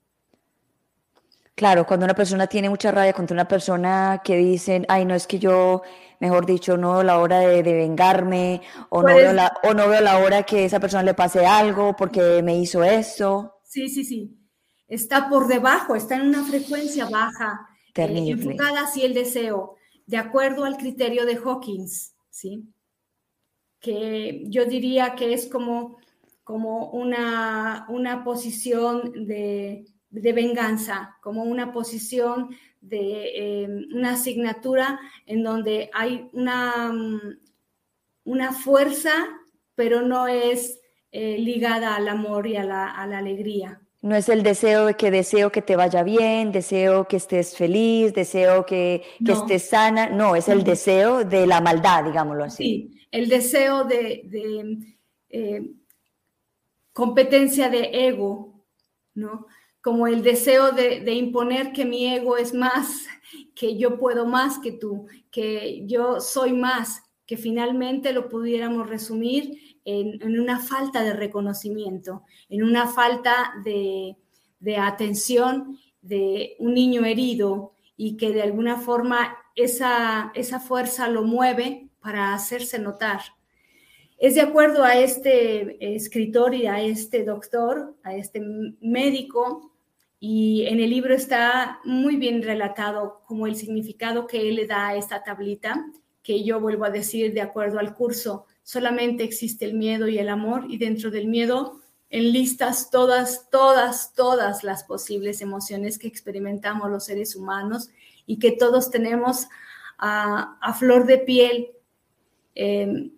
[1.54, 5.26] Claro, cuando una persona tiene mucha rabia contra una persona que dicen, ay, no es
[5.26, 5.82] que yo,
[6.20, 10.00] mejor dicho, no veo la hora de, vengarme, o, no veo la, o no veo
[10.00, 13.56] la hora que esa persona le pase algo porque me hizo eso.
[13.64, 14.38] Sí, sí, sí.
[14.86, 19.74] Está por debajo, está en una frecuencia baja, eh, enfocada hacia el deseo,
[20.06, 22.72] de acuerdo al criterio de Hawkins, ¿sí?
[23.80, 25.97] Que yo diría que es como,
[26.48, 35.90] como una, una posición de, venganza, como una posición de em, una asignatura en donde
[35.92, 37.20] hay una, mm,
[38.24, 39.12] una fuerza,
[39.74, 40.80] pero no es
[41.12, 43.82] eh, ligada al amor y a la, alegría.
[44.00, 48.14] No es el deseo de que deseo que te vaya bien, deseo que estés feliz,
[48.14, 50.08] deseo que, estés sana.
[50.08, 52.64] No, es el deseo de la maldad, digámoslo así.
[52.64, 54.24] Sí, el deseo de,
[55.28, 55.60] eh,
[56.98, 58.64] competencia de ego,
[59.14, 59.46] ¿no?
[59.80, 63.06] Como el deseo de, imponer que mi ego es más,
[63.54, 69.78] que yo puedo más que tú, que yo soy más, que finalmente lo pudiéramos resumir
[69.84, 74.16] en, una falta de reconocimiento, en una falta de,
[74.76, 80.32] atención de un niño herido y que de alguna forma esa
[80.66, 83.20] fuerza lo mueve para hacerse notar.
[84.18, 88.40] Es de acuerdo a este escritor y a este doctor, a este
[88.80, 89.72] médico,
[90.18, 94.88] y en el libro está muy bien relatado como el significado que él le da
[94.88, 95.86] a esta tablita,
[96.24, 100.28] que yo vuelvo a decir de acuerdo al curso, solamente existe el miedo y el
[100.28, 107.04] amor y dentro del miedo enlistas todas, todas, todas las posibles emociones que experimentamos los
[107.04, 107.90] seres humanos
[108.26, 109.46] y que todos tenemos
[109.96, 111.68] a, flor de piel.
[112.56, 113.12] Em,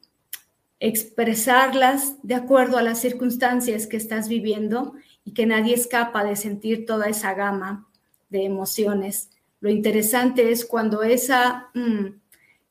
[0.81, 6.87] expresarlas de acuerdo a las circunstancias que estás viviendo y que nadie escapa de sentir
[6.87, 7.87] toda esa gama
[8.31, 9.31] de emociones.
[9.61, 12.19] Lo interesante es cuando esa, mm,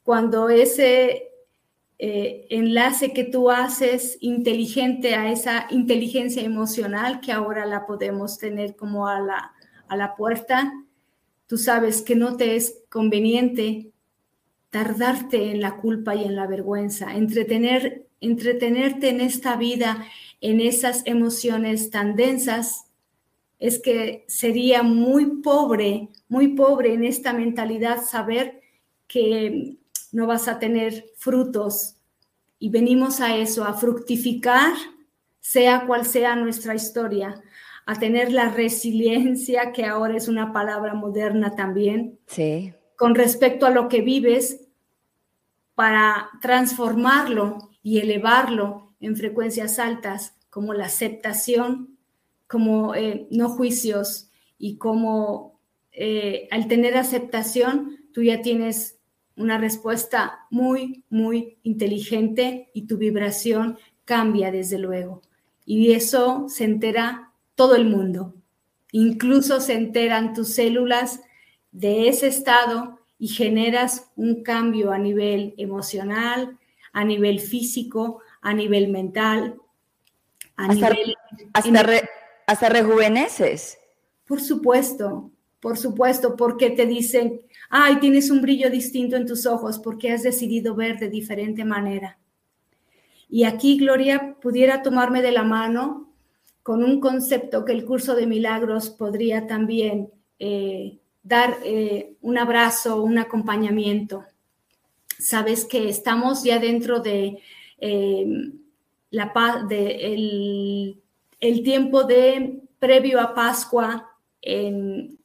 [0.03, 1.30] cuando ese
[1.99, 8.76] eh, enlace que tú haces inteligente a esa inteligencia emocional que ahora la podemos tener
[8.76, 9.53] como a la,
[9.88, 10.74] a la puerta,
[11.45, 13.91] tú sabes que no te es conveniente
[14.70, 20.05] tardarte en la culpa y en la vergüenza, entretener, entretenerte en esta vida,
[20.41, 22.86] en esas emociones tan densas,
[23.59, 28.61] es que sería muy pobre, muy pobre en esta mentalidad saber
[29.07, 29.78] que
[30.11, 31.95] no vas a tener frutos.
[32.57, 34.74] Y venimos a eso, a fructificar,
[35.39, 37.41] sea cual sea nuestra historia,
[37.86, 42.74] a tener la resiliencia, que ahora es una palabra moderna también, sí.
[43.00, 44.68] Con respecto a lo que vives,
[45.74, 51.97] para transformarlo y elevarlo en frecuencias altas, como la aceptación,
[52.45, 55.62] como eh, no juicios y como
[55.93, 59.00] eh, al tener aceptación, tú ya tienes
[59.38, 65.22] una respuesta muy, muy inteligente y tu vibración cambia desde luego.
[65.64, 68.36] Y eso se entera todo el mundo.
[68.91, 71.22] Incluso se enteran tus células
[71.72, 76.57] de ese estado y generas un cambio a nivel emocional,
[76.93, 79.55] a nivel físico, a nivel mental,
[80.55, 81.15] a hasta, nivel...
[82.47, 83.78] hasta rejuveneces.
[84.26, 89.80] Por supuesto, por supuesto, porque te dicen, ay, tienes un brillo distinto en tus ojos
[89.80, 92.17] porque has decidido ver de diferente manera.
[93.30, 96.11] Y aquí Gloria pudiera tomarme de la mano
[96.63, 100.99] con un concepto que el curso de milagros podría también eh,
[101.30, 104.26] dar eh, un abrazo, un acompañamiento.
[105.18, 107.38] Sabes que estamos ya dentro de
[107.78, 108.52] eh,
[109.12, 109.32] la
[109.70, 110.96] de
[111.40, 114.10] el, tiempo de previo a Pascua
[114.42, 115.20] en,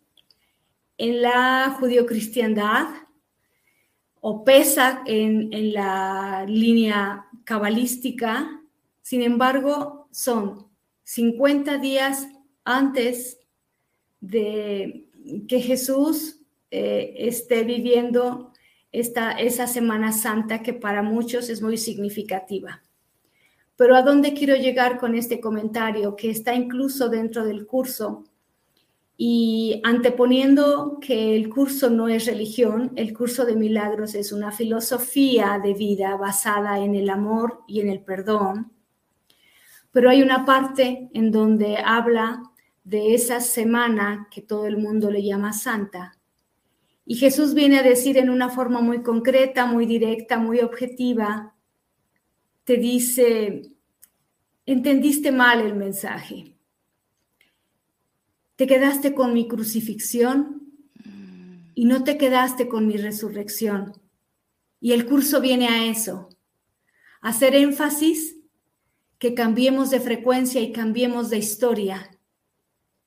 [0.98, 2.86] en la judio-cristiandad
[4.20, 8.60] o pesa en, la línea cabalística,
[9.00, 10.66] sin embargo, son
[11.04, 12.28] 50 días
[12.64, 13.38] antes
[14.20, 15.03] de
[15.48, 18.52] que Jesús eh, esté viviendo
[18.92, 22.82] esta, esa Semana Santa que para muchos es muy significativa.
[23.76, 28.24] Pero ¿a dónde quiero llegar con este comentario que está incluso dentro del curso?
[29.16, 35.60] Y anteponiendo que el curso no es religión, el curso de milagros es una filosofía
[35.62, 38.72] de vida basada en el amor y en el perdón.
[39.92, 42.42] Pero hay una parte en donde habla
[42.84, 46.16] de esa semana que todo el mundo le llama santa.
[47.06, 51.54] Y Jesús viene a decir en una forma muy concreta, muy directa, muy objetiva,
[52.64, 53.62] te dice,
[54.64, 56.54] entendiste mal el mensaje
[58.56, 60.62] te quedaste con mi crucifixión
[61.74, 63.92] y no te quedaste con mi resurrección.
[64.80, 66.28] Y el curso viene a eso,
[67.20, 68.36] hacer énfasis
[69.18, 72.13] que cambiemos de frecuencia y cambiemos de historia.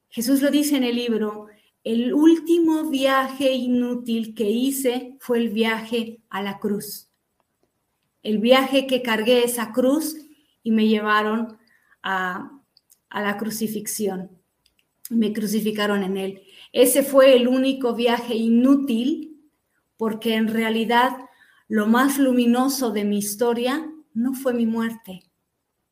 [0.10, 1.47] Jesús lo dice en el libro,
[1.84, 7.10] el último viaje inútil que hice fue el viaje a la cruz.
[8.24, 10.18] El viaje que cargué esa cruz
[10.64, 11.58] y me llevaron
[12.03, 12.51] a,
[13.10, 14.30] la crucifixión
[15.10, 16.41] me crucificaron en él.
[16.74, 19.49] Ese fue el único viaje inútil
[19.95, 21.12] porque en realidad
[21.70, 25.24] lo más luminoso de mi historia no fue mi muerte,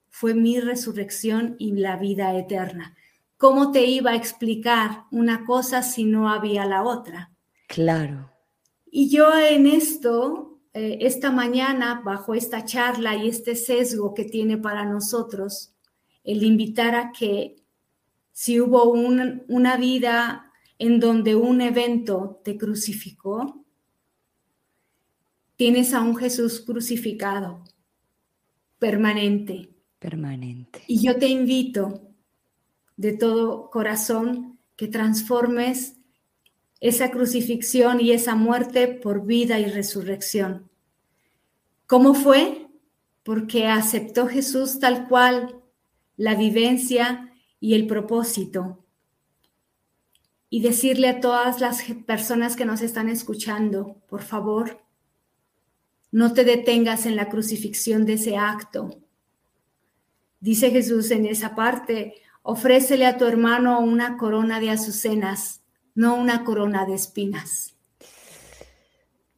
[0.09, 2.95] fue mi resurrección y la vida eterna.
[3.37, 7.31] ¿Cómo te iba a explicar una cosa si no había la otra?
[7.67, 8.31] Claro.
[8.85, 14.57] Y yo en esto, eh, esta mañana, bajo esta charla y este sesgo que tiene
[14.57, 15.73] para nosotros,
[16.23, 17.57] el invitar a que
[18.31, 23.65] si hubo una vida en donde un evento te crucificó,
[25.55, 27.63] tienes a un Jesús crucificado,
[28.79, 29.69] permanente.
[29.99, 30.83] Permanente.
[30.87, 32.04] Y yo te invito
[32.97, 35.95] de todo corazón que transformes
[36.79, 40.69] esa crucifixión y esa muerte por vida y resurrección.
[41.87, 42.67] ¿Cómo fue?
[43.23, 45.61] Porque aceptó Jesús tal cual
[46.17, 48.83] la vivencia y el propósito.
[50.49, 54.81] Y decirle a todas las personas que nos están escuchando, por favor,
[56.11, 59.01] no te detengas en la crucifixión de ese acto.
[60.39, 65.63] Dice Jesús en esa parte, ofrécele a tu hermano una corona de azucenas,
[65.95, 67.75] no una corona de espinas.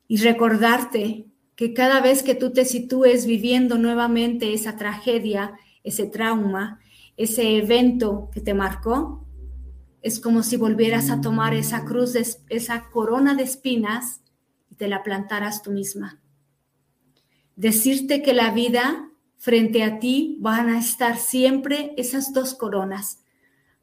[0.10, 6.80] Y recordarte que cada vez que tú te sitúes viviendo nuevamente esa tragedia, ese trauma,
[7.16, 9.26] ese evento que te marcó,
[10.02, 12.16] es como si volvieras a tomar esa cruz,
[12.50, 14.22] esa corona de espinas
[14.70, 16.20] y te la plantaras tú misma
[17.58, 23.24] decirte que la vida frente a ti van a estar siempre esas dos coronas,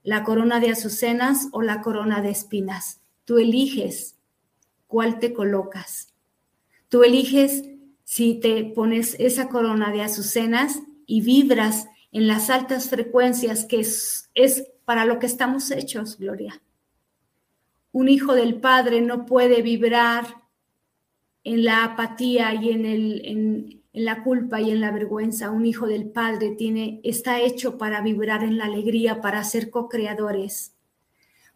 [0.02, 3.00] la corona de azucenas o la corona de espinas.
[3.24, 4.16] Tú eliges
[4.86, 6.12] cuál te colocas.
[6.88, 7.64] Tú eliges
[8.04, 14.70] si te pones esa corona de azucenas y vibras en las altas frecuencias que es,
[14.84, 16.62] para lo que estamos hechos, Gloria.
[17.90, 20.42] Un hijo del Padre no puede vibrar
[21.42, 25.50] en la apatía y en, el, en, la culpa y en la vergüenza.
[25.50, 30.74] Un hijo del Padre tiene, está hecho para vibrar en la alegría, para ser co-creadores,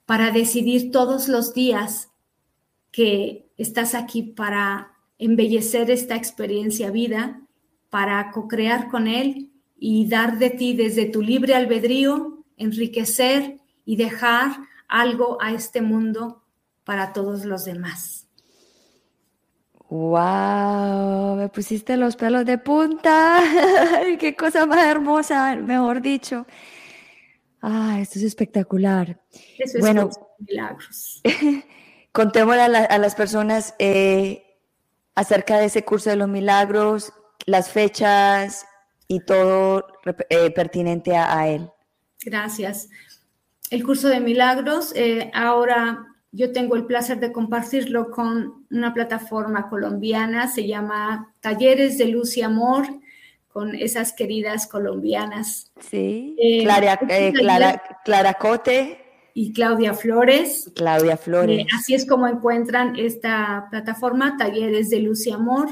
[0.07, 2.11] para decidir todos los días
[2.93, 7.43] que estás aquí para embellecer esta experiencia vida,
[7.91, 14.59] para co-crear con Él y dar de ti desde tu libre albedrío, enriquecer y dejar
[14.87, 16.43] algo a este mundo
[16.85, 18.28] para todos los demás.
[19.89, 21.37] ¡Wow!
[21.37, 23.43] Me pusiste los pelos de punta.
[24.21, 25.57] ¡Qué cosa más hermosa!
[25.57, 26.47] Mejor dicho.
[27.63, 29.19] ¡Ah, esto es espectacular!
[29.59, 31.23] Eso es bueno, milagros.
[32.13, 34.59] Contémosle a, las personas eh,
[35.15, 37.13] acerca de ese curso de los milagros,
[37.47, 38.67] las fechas
[39.07, 39.87] y todo
[40.29, 41.71] eh, pertinente a, él.
[42.21, 42.91] Gracias.
[43.71, 49.69] El curso de milagros eh, ahora yo tengo el placer de compartirlo con una plataforma
[49.69, 52.87] colombiana, se llama Talleres de Luz y Amor,
[53.49, 55.73] con esas queridas colombianas.
[55.81, 59.05] Sí, eh, Clara, eh, Clara, Clara, Cote.
[59.35, 60.71] Y Claudia Flores.
[60.75, 61.61] Claudia Flores.
[61.61, 65.69] Eh, así es como encuentran esta plataforma, Talleres de Luz y Amor.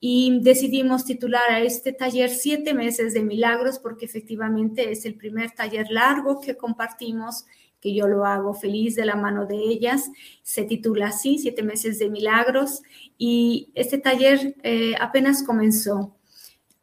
[0.00, 5.50] Y decidimos titular a este taller Siete meses de milagros porque efectivamente es el primer
[5.50, 7.44] taller largo que compartimos
[7.80, 10.10] que yo lo hago feliz de la mano de ellas.
[10.42, 12.82] Se titula así, Siete meses de milagros,
[13.16, 16.16] y este taller eh, apenas comenzó.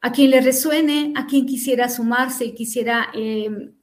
[0.02, 3.74] A quien le resuene, a quien quisiera sumarse y quisiera em,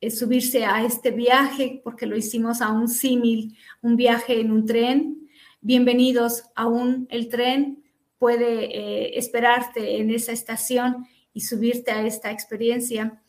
[0.00, 4.66] eh, subirse a este viaje, porque lo hicimos a un símil, un viaje en un
[4.66, 5.28] tren,
[5.60, 7.82] bienvenidos aún el tren
[8.18, 13.22] puede eh, esperarte en esa estación y subirte a esta experiencia.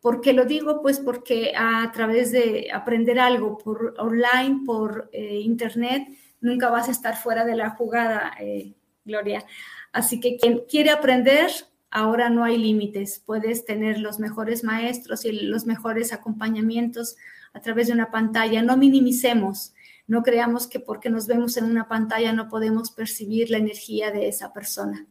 [0.00, 0.80] ¿Por qué lo digo?
[0.80, 6.08] Pues porque a través de aprender algo por online, por eh, internet,
[6.40, 8.72] nunca vas a estar fuera de la jugada, eh,
[9.04, 9.44] Gloria.
[9.92, 11.50] Así que quien quiere aprender,
[11.90, 13.22] ahora no hay límites.
[13.24, 17.16] Puedes tener los mejores maestros y los mejores acompañamientos
[17.52, 18.62] a través de una pantalla.
[18.62, 19.74] No minimicemos,
[20.06, 24.28] no creamos que porque nos vemos en una pantalla no podemos percibir la energía de
[24.28, 25.06] esa persona.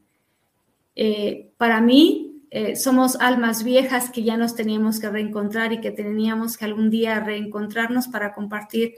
[0.95, 5.91] Eh, para mí, eh, somos almas viejas que ya nos teníamos que reencontrar y que
[5.91, 8.95] teníamos que algún día reencontrarnos para compartir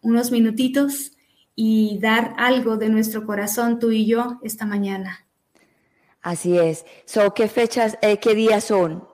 [0.00, 1.12] unos minutitos
[1.54, 5.26] y dar algo de nuestro corazón, tú y yo, esta mañana.
[6.22, 6.84] Así es.
[7.04, 9.06] So, ¿Qué fechas, eh, qué días son?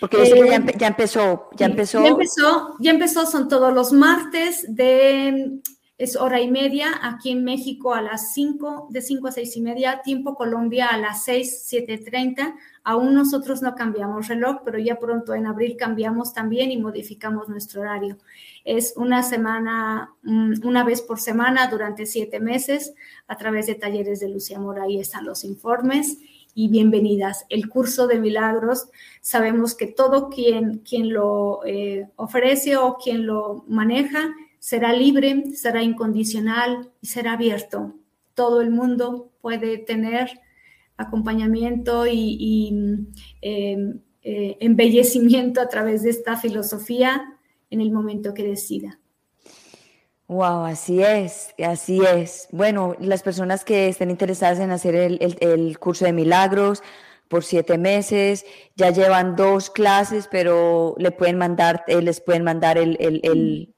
[0.00, 2.02] Porque yo sé que ya, eh, ya, empezó, ya empezó.
[2.02, 5.60] Ya empezó, ya empezó, son todos los martes de
[6.04, 9.60] es hora y media, aquí en México a las 5, de 5 a 6 y
[9.62, 12.54] media, tiempo Colombia a las 6, 7.30.
[12.84, 17.80] Aún nosotros no cambiamos reloj, pero ya pronto en abril cambiamos también y modificamos nuestro
[17.80, 18.18] horario.
[18.64, 22.94] Es una semana, mm, una vez por semana durante siete meses
[23.26, 24.80] a través de talleres de Lucia Amor.
[24.80, 26.18] Ahí están los informes
[26.54, 27.46] y bienvenidas.
[27.48, 28.88] El curso de milagros,
[29.22, 34.34] sabemos que todo quien, quien lo eh, ofrece o quien lo maneja
[34.64, 37.96] será libre, será incondicional y será abierto.
[38.32, 40.40] Todo el mundo puede tener
[40.96, 43.04] acompañamiento y,
[43.42, 47.38] em, eh, embellecimiento a través de esta filosofía
[47.68, 48.98] en el momento que decida.
[50.28, 52.48] Wow, así es, así es.
[52.50, 56.82] Bueno, las personas que estén interesadas en hacer el, curso de milagros
[57.28, 58.46] por siete meses,
[58.76, 63.73] ya llevan dos clases, pero le pueden mandar, eh, les pueden mandar el, el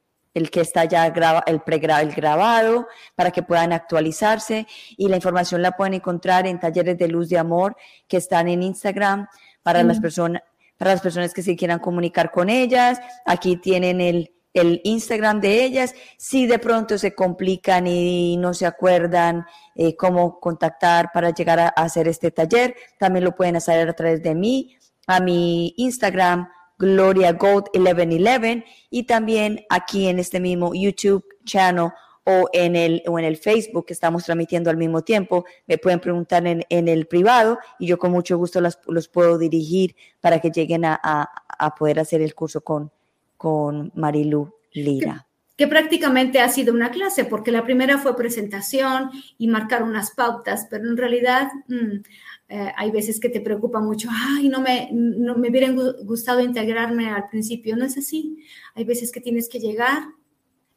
[0.51, 4.67] que está ya graba, el, el grabado para que puedan actualizarse
[4.97, 7.77] y la información la pueden encontrar en talleres de luz de amor
[8.07, 9.29] que están en Instagram
[9.63, 10.43] para las personas
[10.79, 13.01] para las personas que se quieran comunicar con ellas.
[13.25, 15.95] Aquí tienen el, el Instagram de ellas.
[16.17, 21.69] Si de pronto se complican y no se acuerdan eh, cómo contactar para llegar a,
[21.69, 24.77] hacer este taller, también lo pueden hacer a través de mí,
[25.07, 31.91] a mi Instagram, Gloria Gold 1111 y también aquí en este mismo YouTube channel
[32.25, 36.01] o en el, o en el Facebook que estamos transmitiendo al mismo tiempo, me pueden
[36.01, 40.85] preguntar en, el privado y yo con mucho gusto los puedo dirigir para que lleguen
[40.85, 42.91] a, a, poder hacer el curso con,
[43.37, 45.27] con Marilu Lira.
[45.57, 50.67] Que, prácticamente ha sido una clase, porque la primera fue presentación y marcar unas pautas,
[50.71, 52.03] pero en realidad mm,
[52.49, 55.71] eh, hay veces que te preocupa mucho, ay, no me, no me hubiera
[56.03, 57.77] gustado integrarme al principio.
[57.77, 58.39] No es así.
[58.75, 60.03] Hay veces que tienes que llegar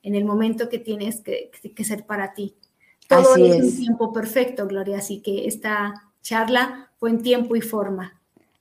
[0.02, 2.56] en el momento que tienes que, que ser para ti.
[3.08, 7.62] Todo es, es un tiempo perfecto, Gloria, así que esta charla fue en tiempo y
[7.62, 8.19] forma.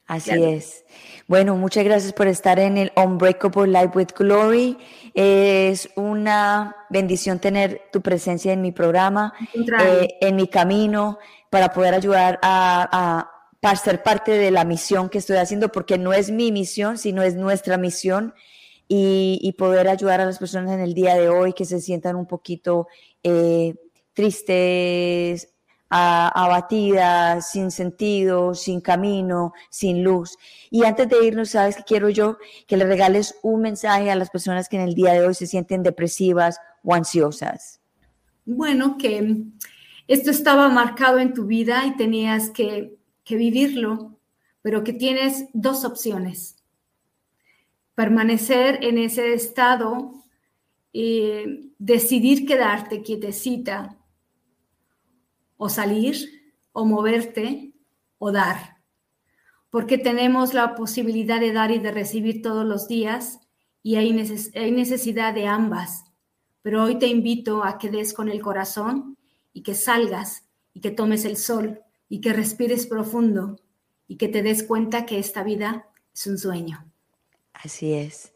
[0.09, 0.87] Así es.
[1.27, 4.79] Bueno, muchas gracias por estar en el Unbreakable Life with Glory.
[5.13, 11.19] Es una bendición tener tu presencia en mi programa, eh, en mi camino,
[11.51, 13.29] para poder ayudar a,
[13.61, 17.23] a, ser parte de la misión que estoy haciendo, porque no es mi misión, sino
[17.23, 18.35] es nuestra misión.
[18.89, 22.27] Y, poder ayudar a las personas en el día de hoy que se sientan un
[22.27, 22.89] poquito
[23.23, 23.75] eh,
[24.15, 25.51] tristes,
[25.91, 30.37] abatidas, sin sentido, sin camino, sin luz.
[30.71, 32.39] Y antes de irnos, ¿sabes qué quiero yo?
[32.67, 35.47] Que le regales un mensaje a las personas que en el día de hoy se
[35.47, 37.81] sienten depresivas o ansiosas.
[38.45, 39.45] Bueno, que
[40.07, 42.97] esto estaba marcado en tu vida y tenías que,
[43.29, 44.19] vivirlo,
[44.63, 46.57] pero que tienes dos opciones.
[47.95, 50.15] Permanecer en ese estado
[50.93, 53.98] y decidir quedarte quietecita
[55.59, 57.75] o salir, o moverte,
[58.17, 58.79] o dar.
[59.69, 63.41] Porque tenemos la posibilidad de dar y de recibir todos los días
[63.83, 66.05] y hay, necesidad de ambas.
[66.63, 69.19] Pero hoy te invito a que des con el corazón
[69.53, 73.57] y que salgas y que tomes el sol y que respires profundo
[74.07, 76.91] y que te des cuenta que esta vida es un sueño.
[77.53, 78.33] Así es.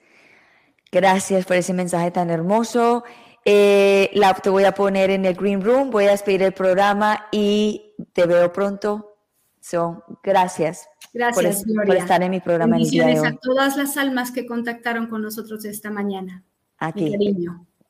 [0.91, 3.05] Gracias por ese mensaje tan hermoso.
[3.45, 7.27] Eh, la, te voy a poner en el Green Room, voy a despedir el programa
[7.33, 9.17] y te veo pronto.
[9.61, 10.89] So, gracias.
[11.13, 12.77] Gracias, por, estar en mi programa.
[12.77, 16.43] Bendiciones a todas las almas que contactaron con nosotros esta mañana.
[16.79, 17.15] A ti.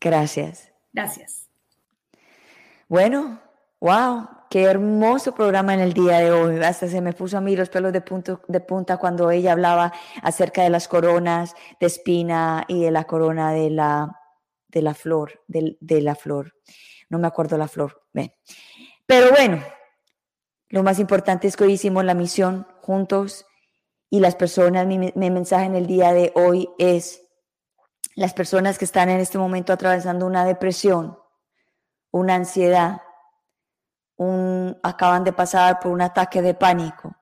[0.00, 0.70] Gracias.
[0.92, 1.48] Gracias.
[2.88, 3.40] Bueno,
[3.80, 6.62] wow, qué hermoso programa en el día de hoy.
[6.62, 9.92] Hasta se me puso a mí los pelos de, punto, de punta cuando ella hablaba
[10.22, 14.21] acerca de las coronas de espina y de la corona de la
[14.72, 16.54] de la flor, de, la flor.
[17.08, 18.02] No me acuerdo la flor.
[19.06, 19.62] Pero bueno,
[20.70, 23.46] lo más importante es que hoy hicimos la misión juntos
[24.10, 27.22] y las personas, mi, mensaje en el día de hoy es
[28.14, 31.18] las personas que están en este momento atravesando una depresión,
[32.10, 33.02] una ansiedad,
[34.16, 37.16] un, acaban de pasar por un ataque de pánico.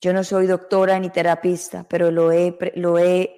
[0.00, 3.37] Yo no soy doctora ni terapista, pero lo he, lo he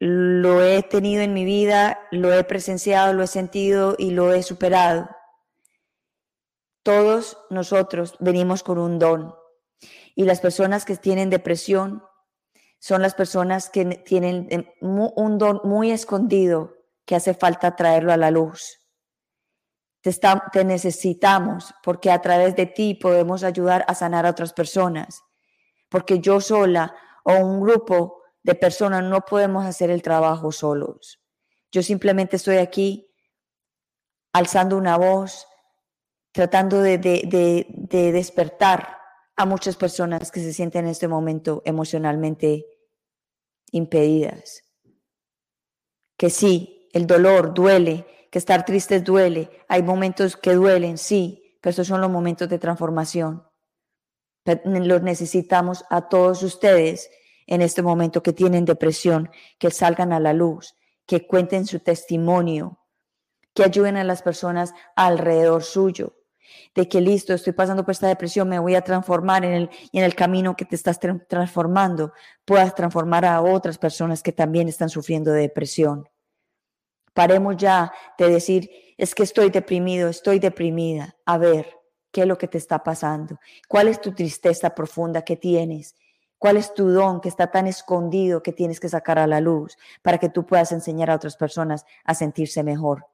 [0.00, 4.42] lo he tenido en mi vida, lo he presenciado, lo he sentido y lo he
[4.42, 5.08] superado.
[6.82, 9.34] Todos nosotros venimos con un don
[10.16, 12.02] y las personas que tienen depresión
[12.78, 16.74] son las personas que tienen eh, un don muy escondido
[17.04, 18.80] que hace falta traerlo a la luz.
[20.02, 25.22] Te, necesitamos porque a través de ti podemos ayudar a sanar a otras personas.
[25.90, 26.94] Porque yo sola
[27.24, 31.20] o un grupo de personas no podemos hacer el trabajo solos.
[31.72, 33.10] Yo simplemente estoy aquí
[34.32, 35.46] alzando una voz,
[36.32, 36.98] tratando de,
[37.90, 38.98] despertar
[39.36, 42.66] a muchas personas que se sienten en este momento emocionalmente
[43.72, 44.62] impedidas.
[46.16, 51.70] Que sí, el dolor duele, que estar triste duele, hay momentos que duelen, sí, pero
[51.72, 53.46] esos son los momentos de transformación.
[54.64, 57.10] Los necesitamos a todos ustedes
[57.50, 59.28] en este momento que tienen depresión,
[59.58, 62.78] que salgan a la luz, que cuenten su testimonio,
[63.52, 66.14] que ayuden a las personas alrededor suyo,
[66.76, 70.04] de que listo, estoy pasando por esta depresión, me voy a transformar en el, en
[70.04, 72.12] el camino que te estás transformando,
[72.44, 76.08] puedas transformar a otras personas que también están sufriendo de depresión.
[77.12, 81.16] Paremos ya de decir, es que estoy deprimido, estoy deprimida.
[81.26, 81.66] A ver,
[82.12, 83.40] ¿qué es lo que te está pasando?
[83.68, 85.96] ¿Cuál es tu tristeza profunda que tienes?
[86.40, 89.76] ¿Cuál es tu don que está tan escondido que tienes que sacar a la luz
[90.00, 93.04] para que tú puedas enseñar a otras personas a sentirse mejor?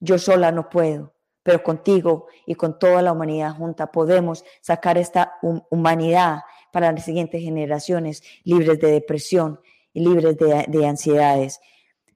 [0.00, 5.34] Yo sola no puedo, pero contigo y con toda la humanidad junta podemos sacar esta
[5.70, 6.40] humanidad
[6.72, 9.60] para las siguientes generaciones libres de depresión
[9.92, 11.60] y libres de, de ansiedades.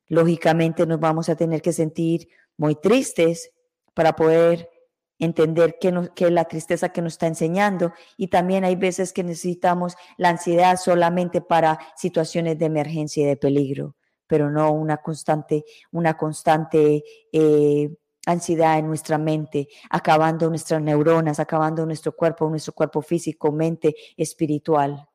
[0.08, 2.26] Lógicamente nos vamos a tener que sentir
[2.56, 3.52] muy tristes
[3.94, 4.71] para poder
[5.22, 9.94] entender qué, es la tristeza que nos está enseñando y también hay veces que necesitamos
[10.16, 13.94] la ansiedad solamente para situaciones de emergencia y de peligro,
[14.26, 17.94] pero no una constante, una constante eh,
[18.26, 25.08] ansiedad en nuestra mente, acabando nuestras neuronas, acabando nuestro cuerpo, nuestro cuerpo físico, mente, espiritual.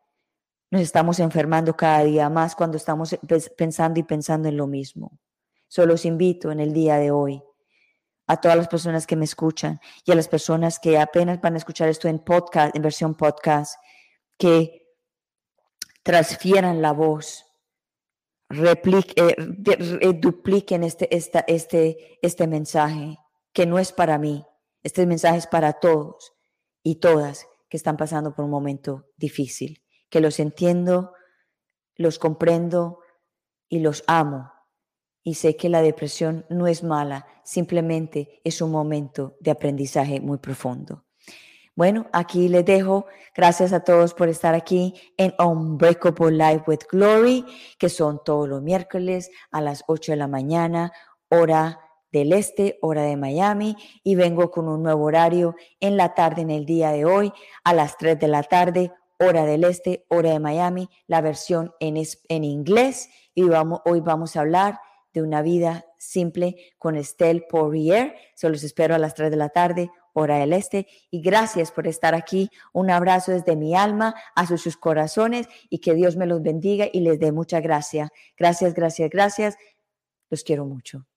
[0.72, 3.18] Nos estamos enfermando cada día más cuando estamos
[3.58, 5.20] pensando y pensando en lo mismo.
[5.68, 7.44] Solo os invito en el día de hoy
[8.28, 11.58] a todas las personas que me escuchan y a las personas que apenas van a
[11.58, 13.82] escuchar esto en podcast, en versión podcast,
[14.38, 14.86] que
[16.04, 17.46] transfieran la voz,
[18.50, 23.18] replique, eh, dupliquen este, esta, este, este mensaje,
[23.54, 24.46] que no es para mí,
[24.84, 26.34] este mensaje es para todos
[26.84, 31.14] y todas que están pasando por un momento difícil, que los entiendo,
[31.96, 33.00] los comprendo
[33.70, 34.52] y los amo
[35.28, 40.38] y sé que la depresión no es mala, simplemente es un momento de aprendizaje muy
[40.38, 41.04] profundo.
[41.76, 43.08] Bueno, aquí les dejo.
[43.36, 47.44] Gracias a todos por estar aquí en Unbreakable Life with Glory,
[47.78, 50.94] que son todos los miércoles a las 8 de la mañana,
[51.28, 53.76] hora del este, hora de Miami,
[54.06, 57.34] y vengo con un nuevo horario en la tarde, en el día de hoy,
[57.66, 62.02] a las 3 de la tarde, hora del este, hora de Miami, la versión en,
[62.30, 63.10] en inglés.
[63.36, 64.80] Y vamos, hoy vamos a hablar
[65.18, 68.16] de una vida simple con Estelle Poirier.
[68.36, 70.88] Se los espero a las 3 de la tarde, hora del este.
[71.10, 72.52] Y gracias por estar aquí.
[72.72, 77.00] Un abrazo desde mi alma hacia sus corazones y que Dios me los bendiga y
[77.02, 78.12] les dé mucha gracia.
[78.38, 79.58] Gracias, gracias, gracias.
[80.30, 81.08] Los quiero mucho.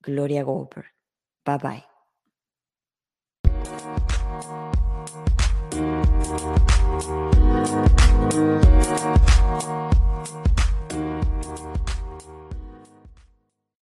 [0.00, 0.92] Gloria Goldberg.
[1.44, 1.84] Bye bye.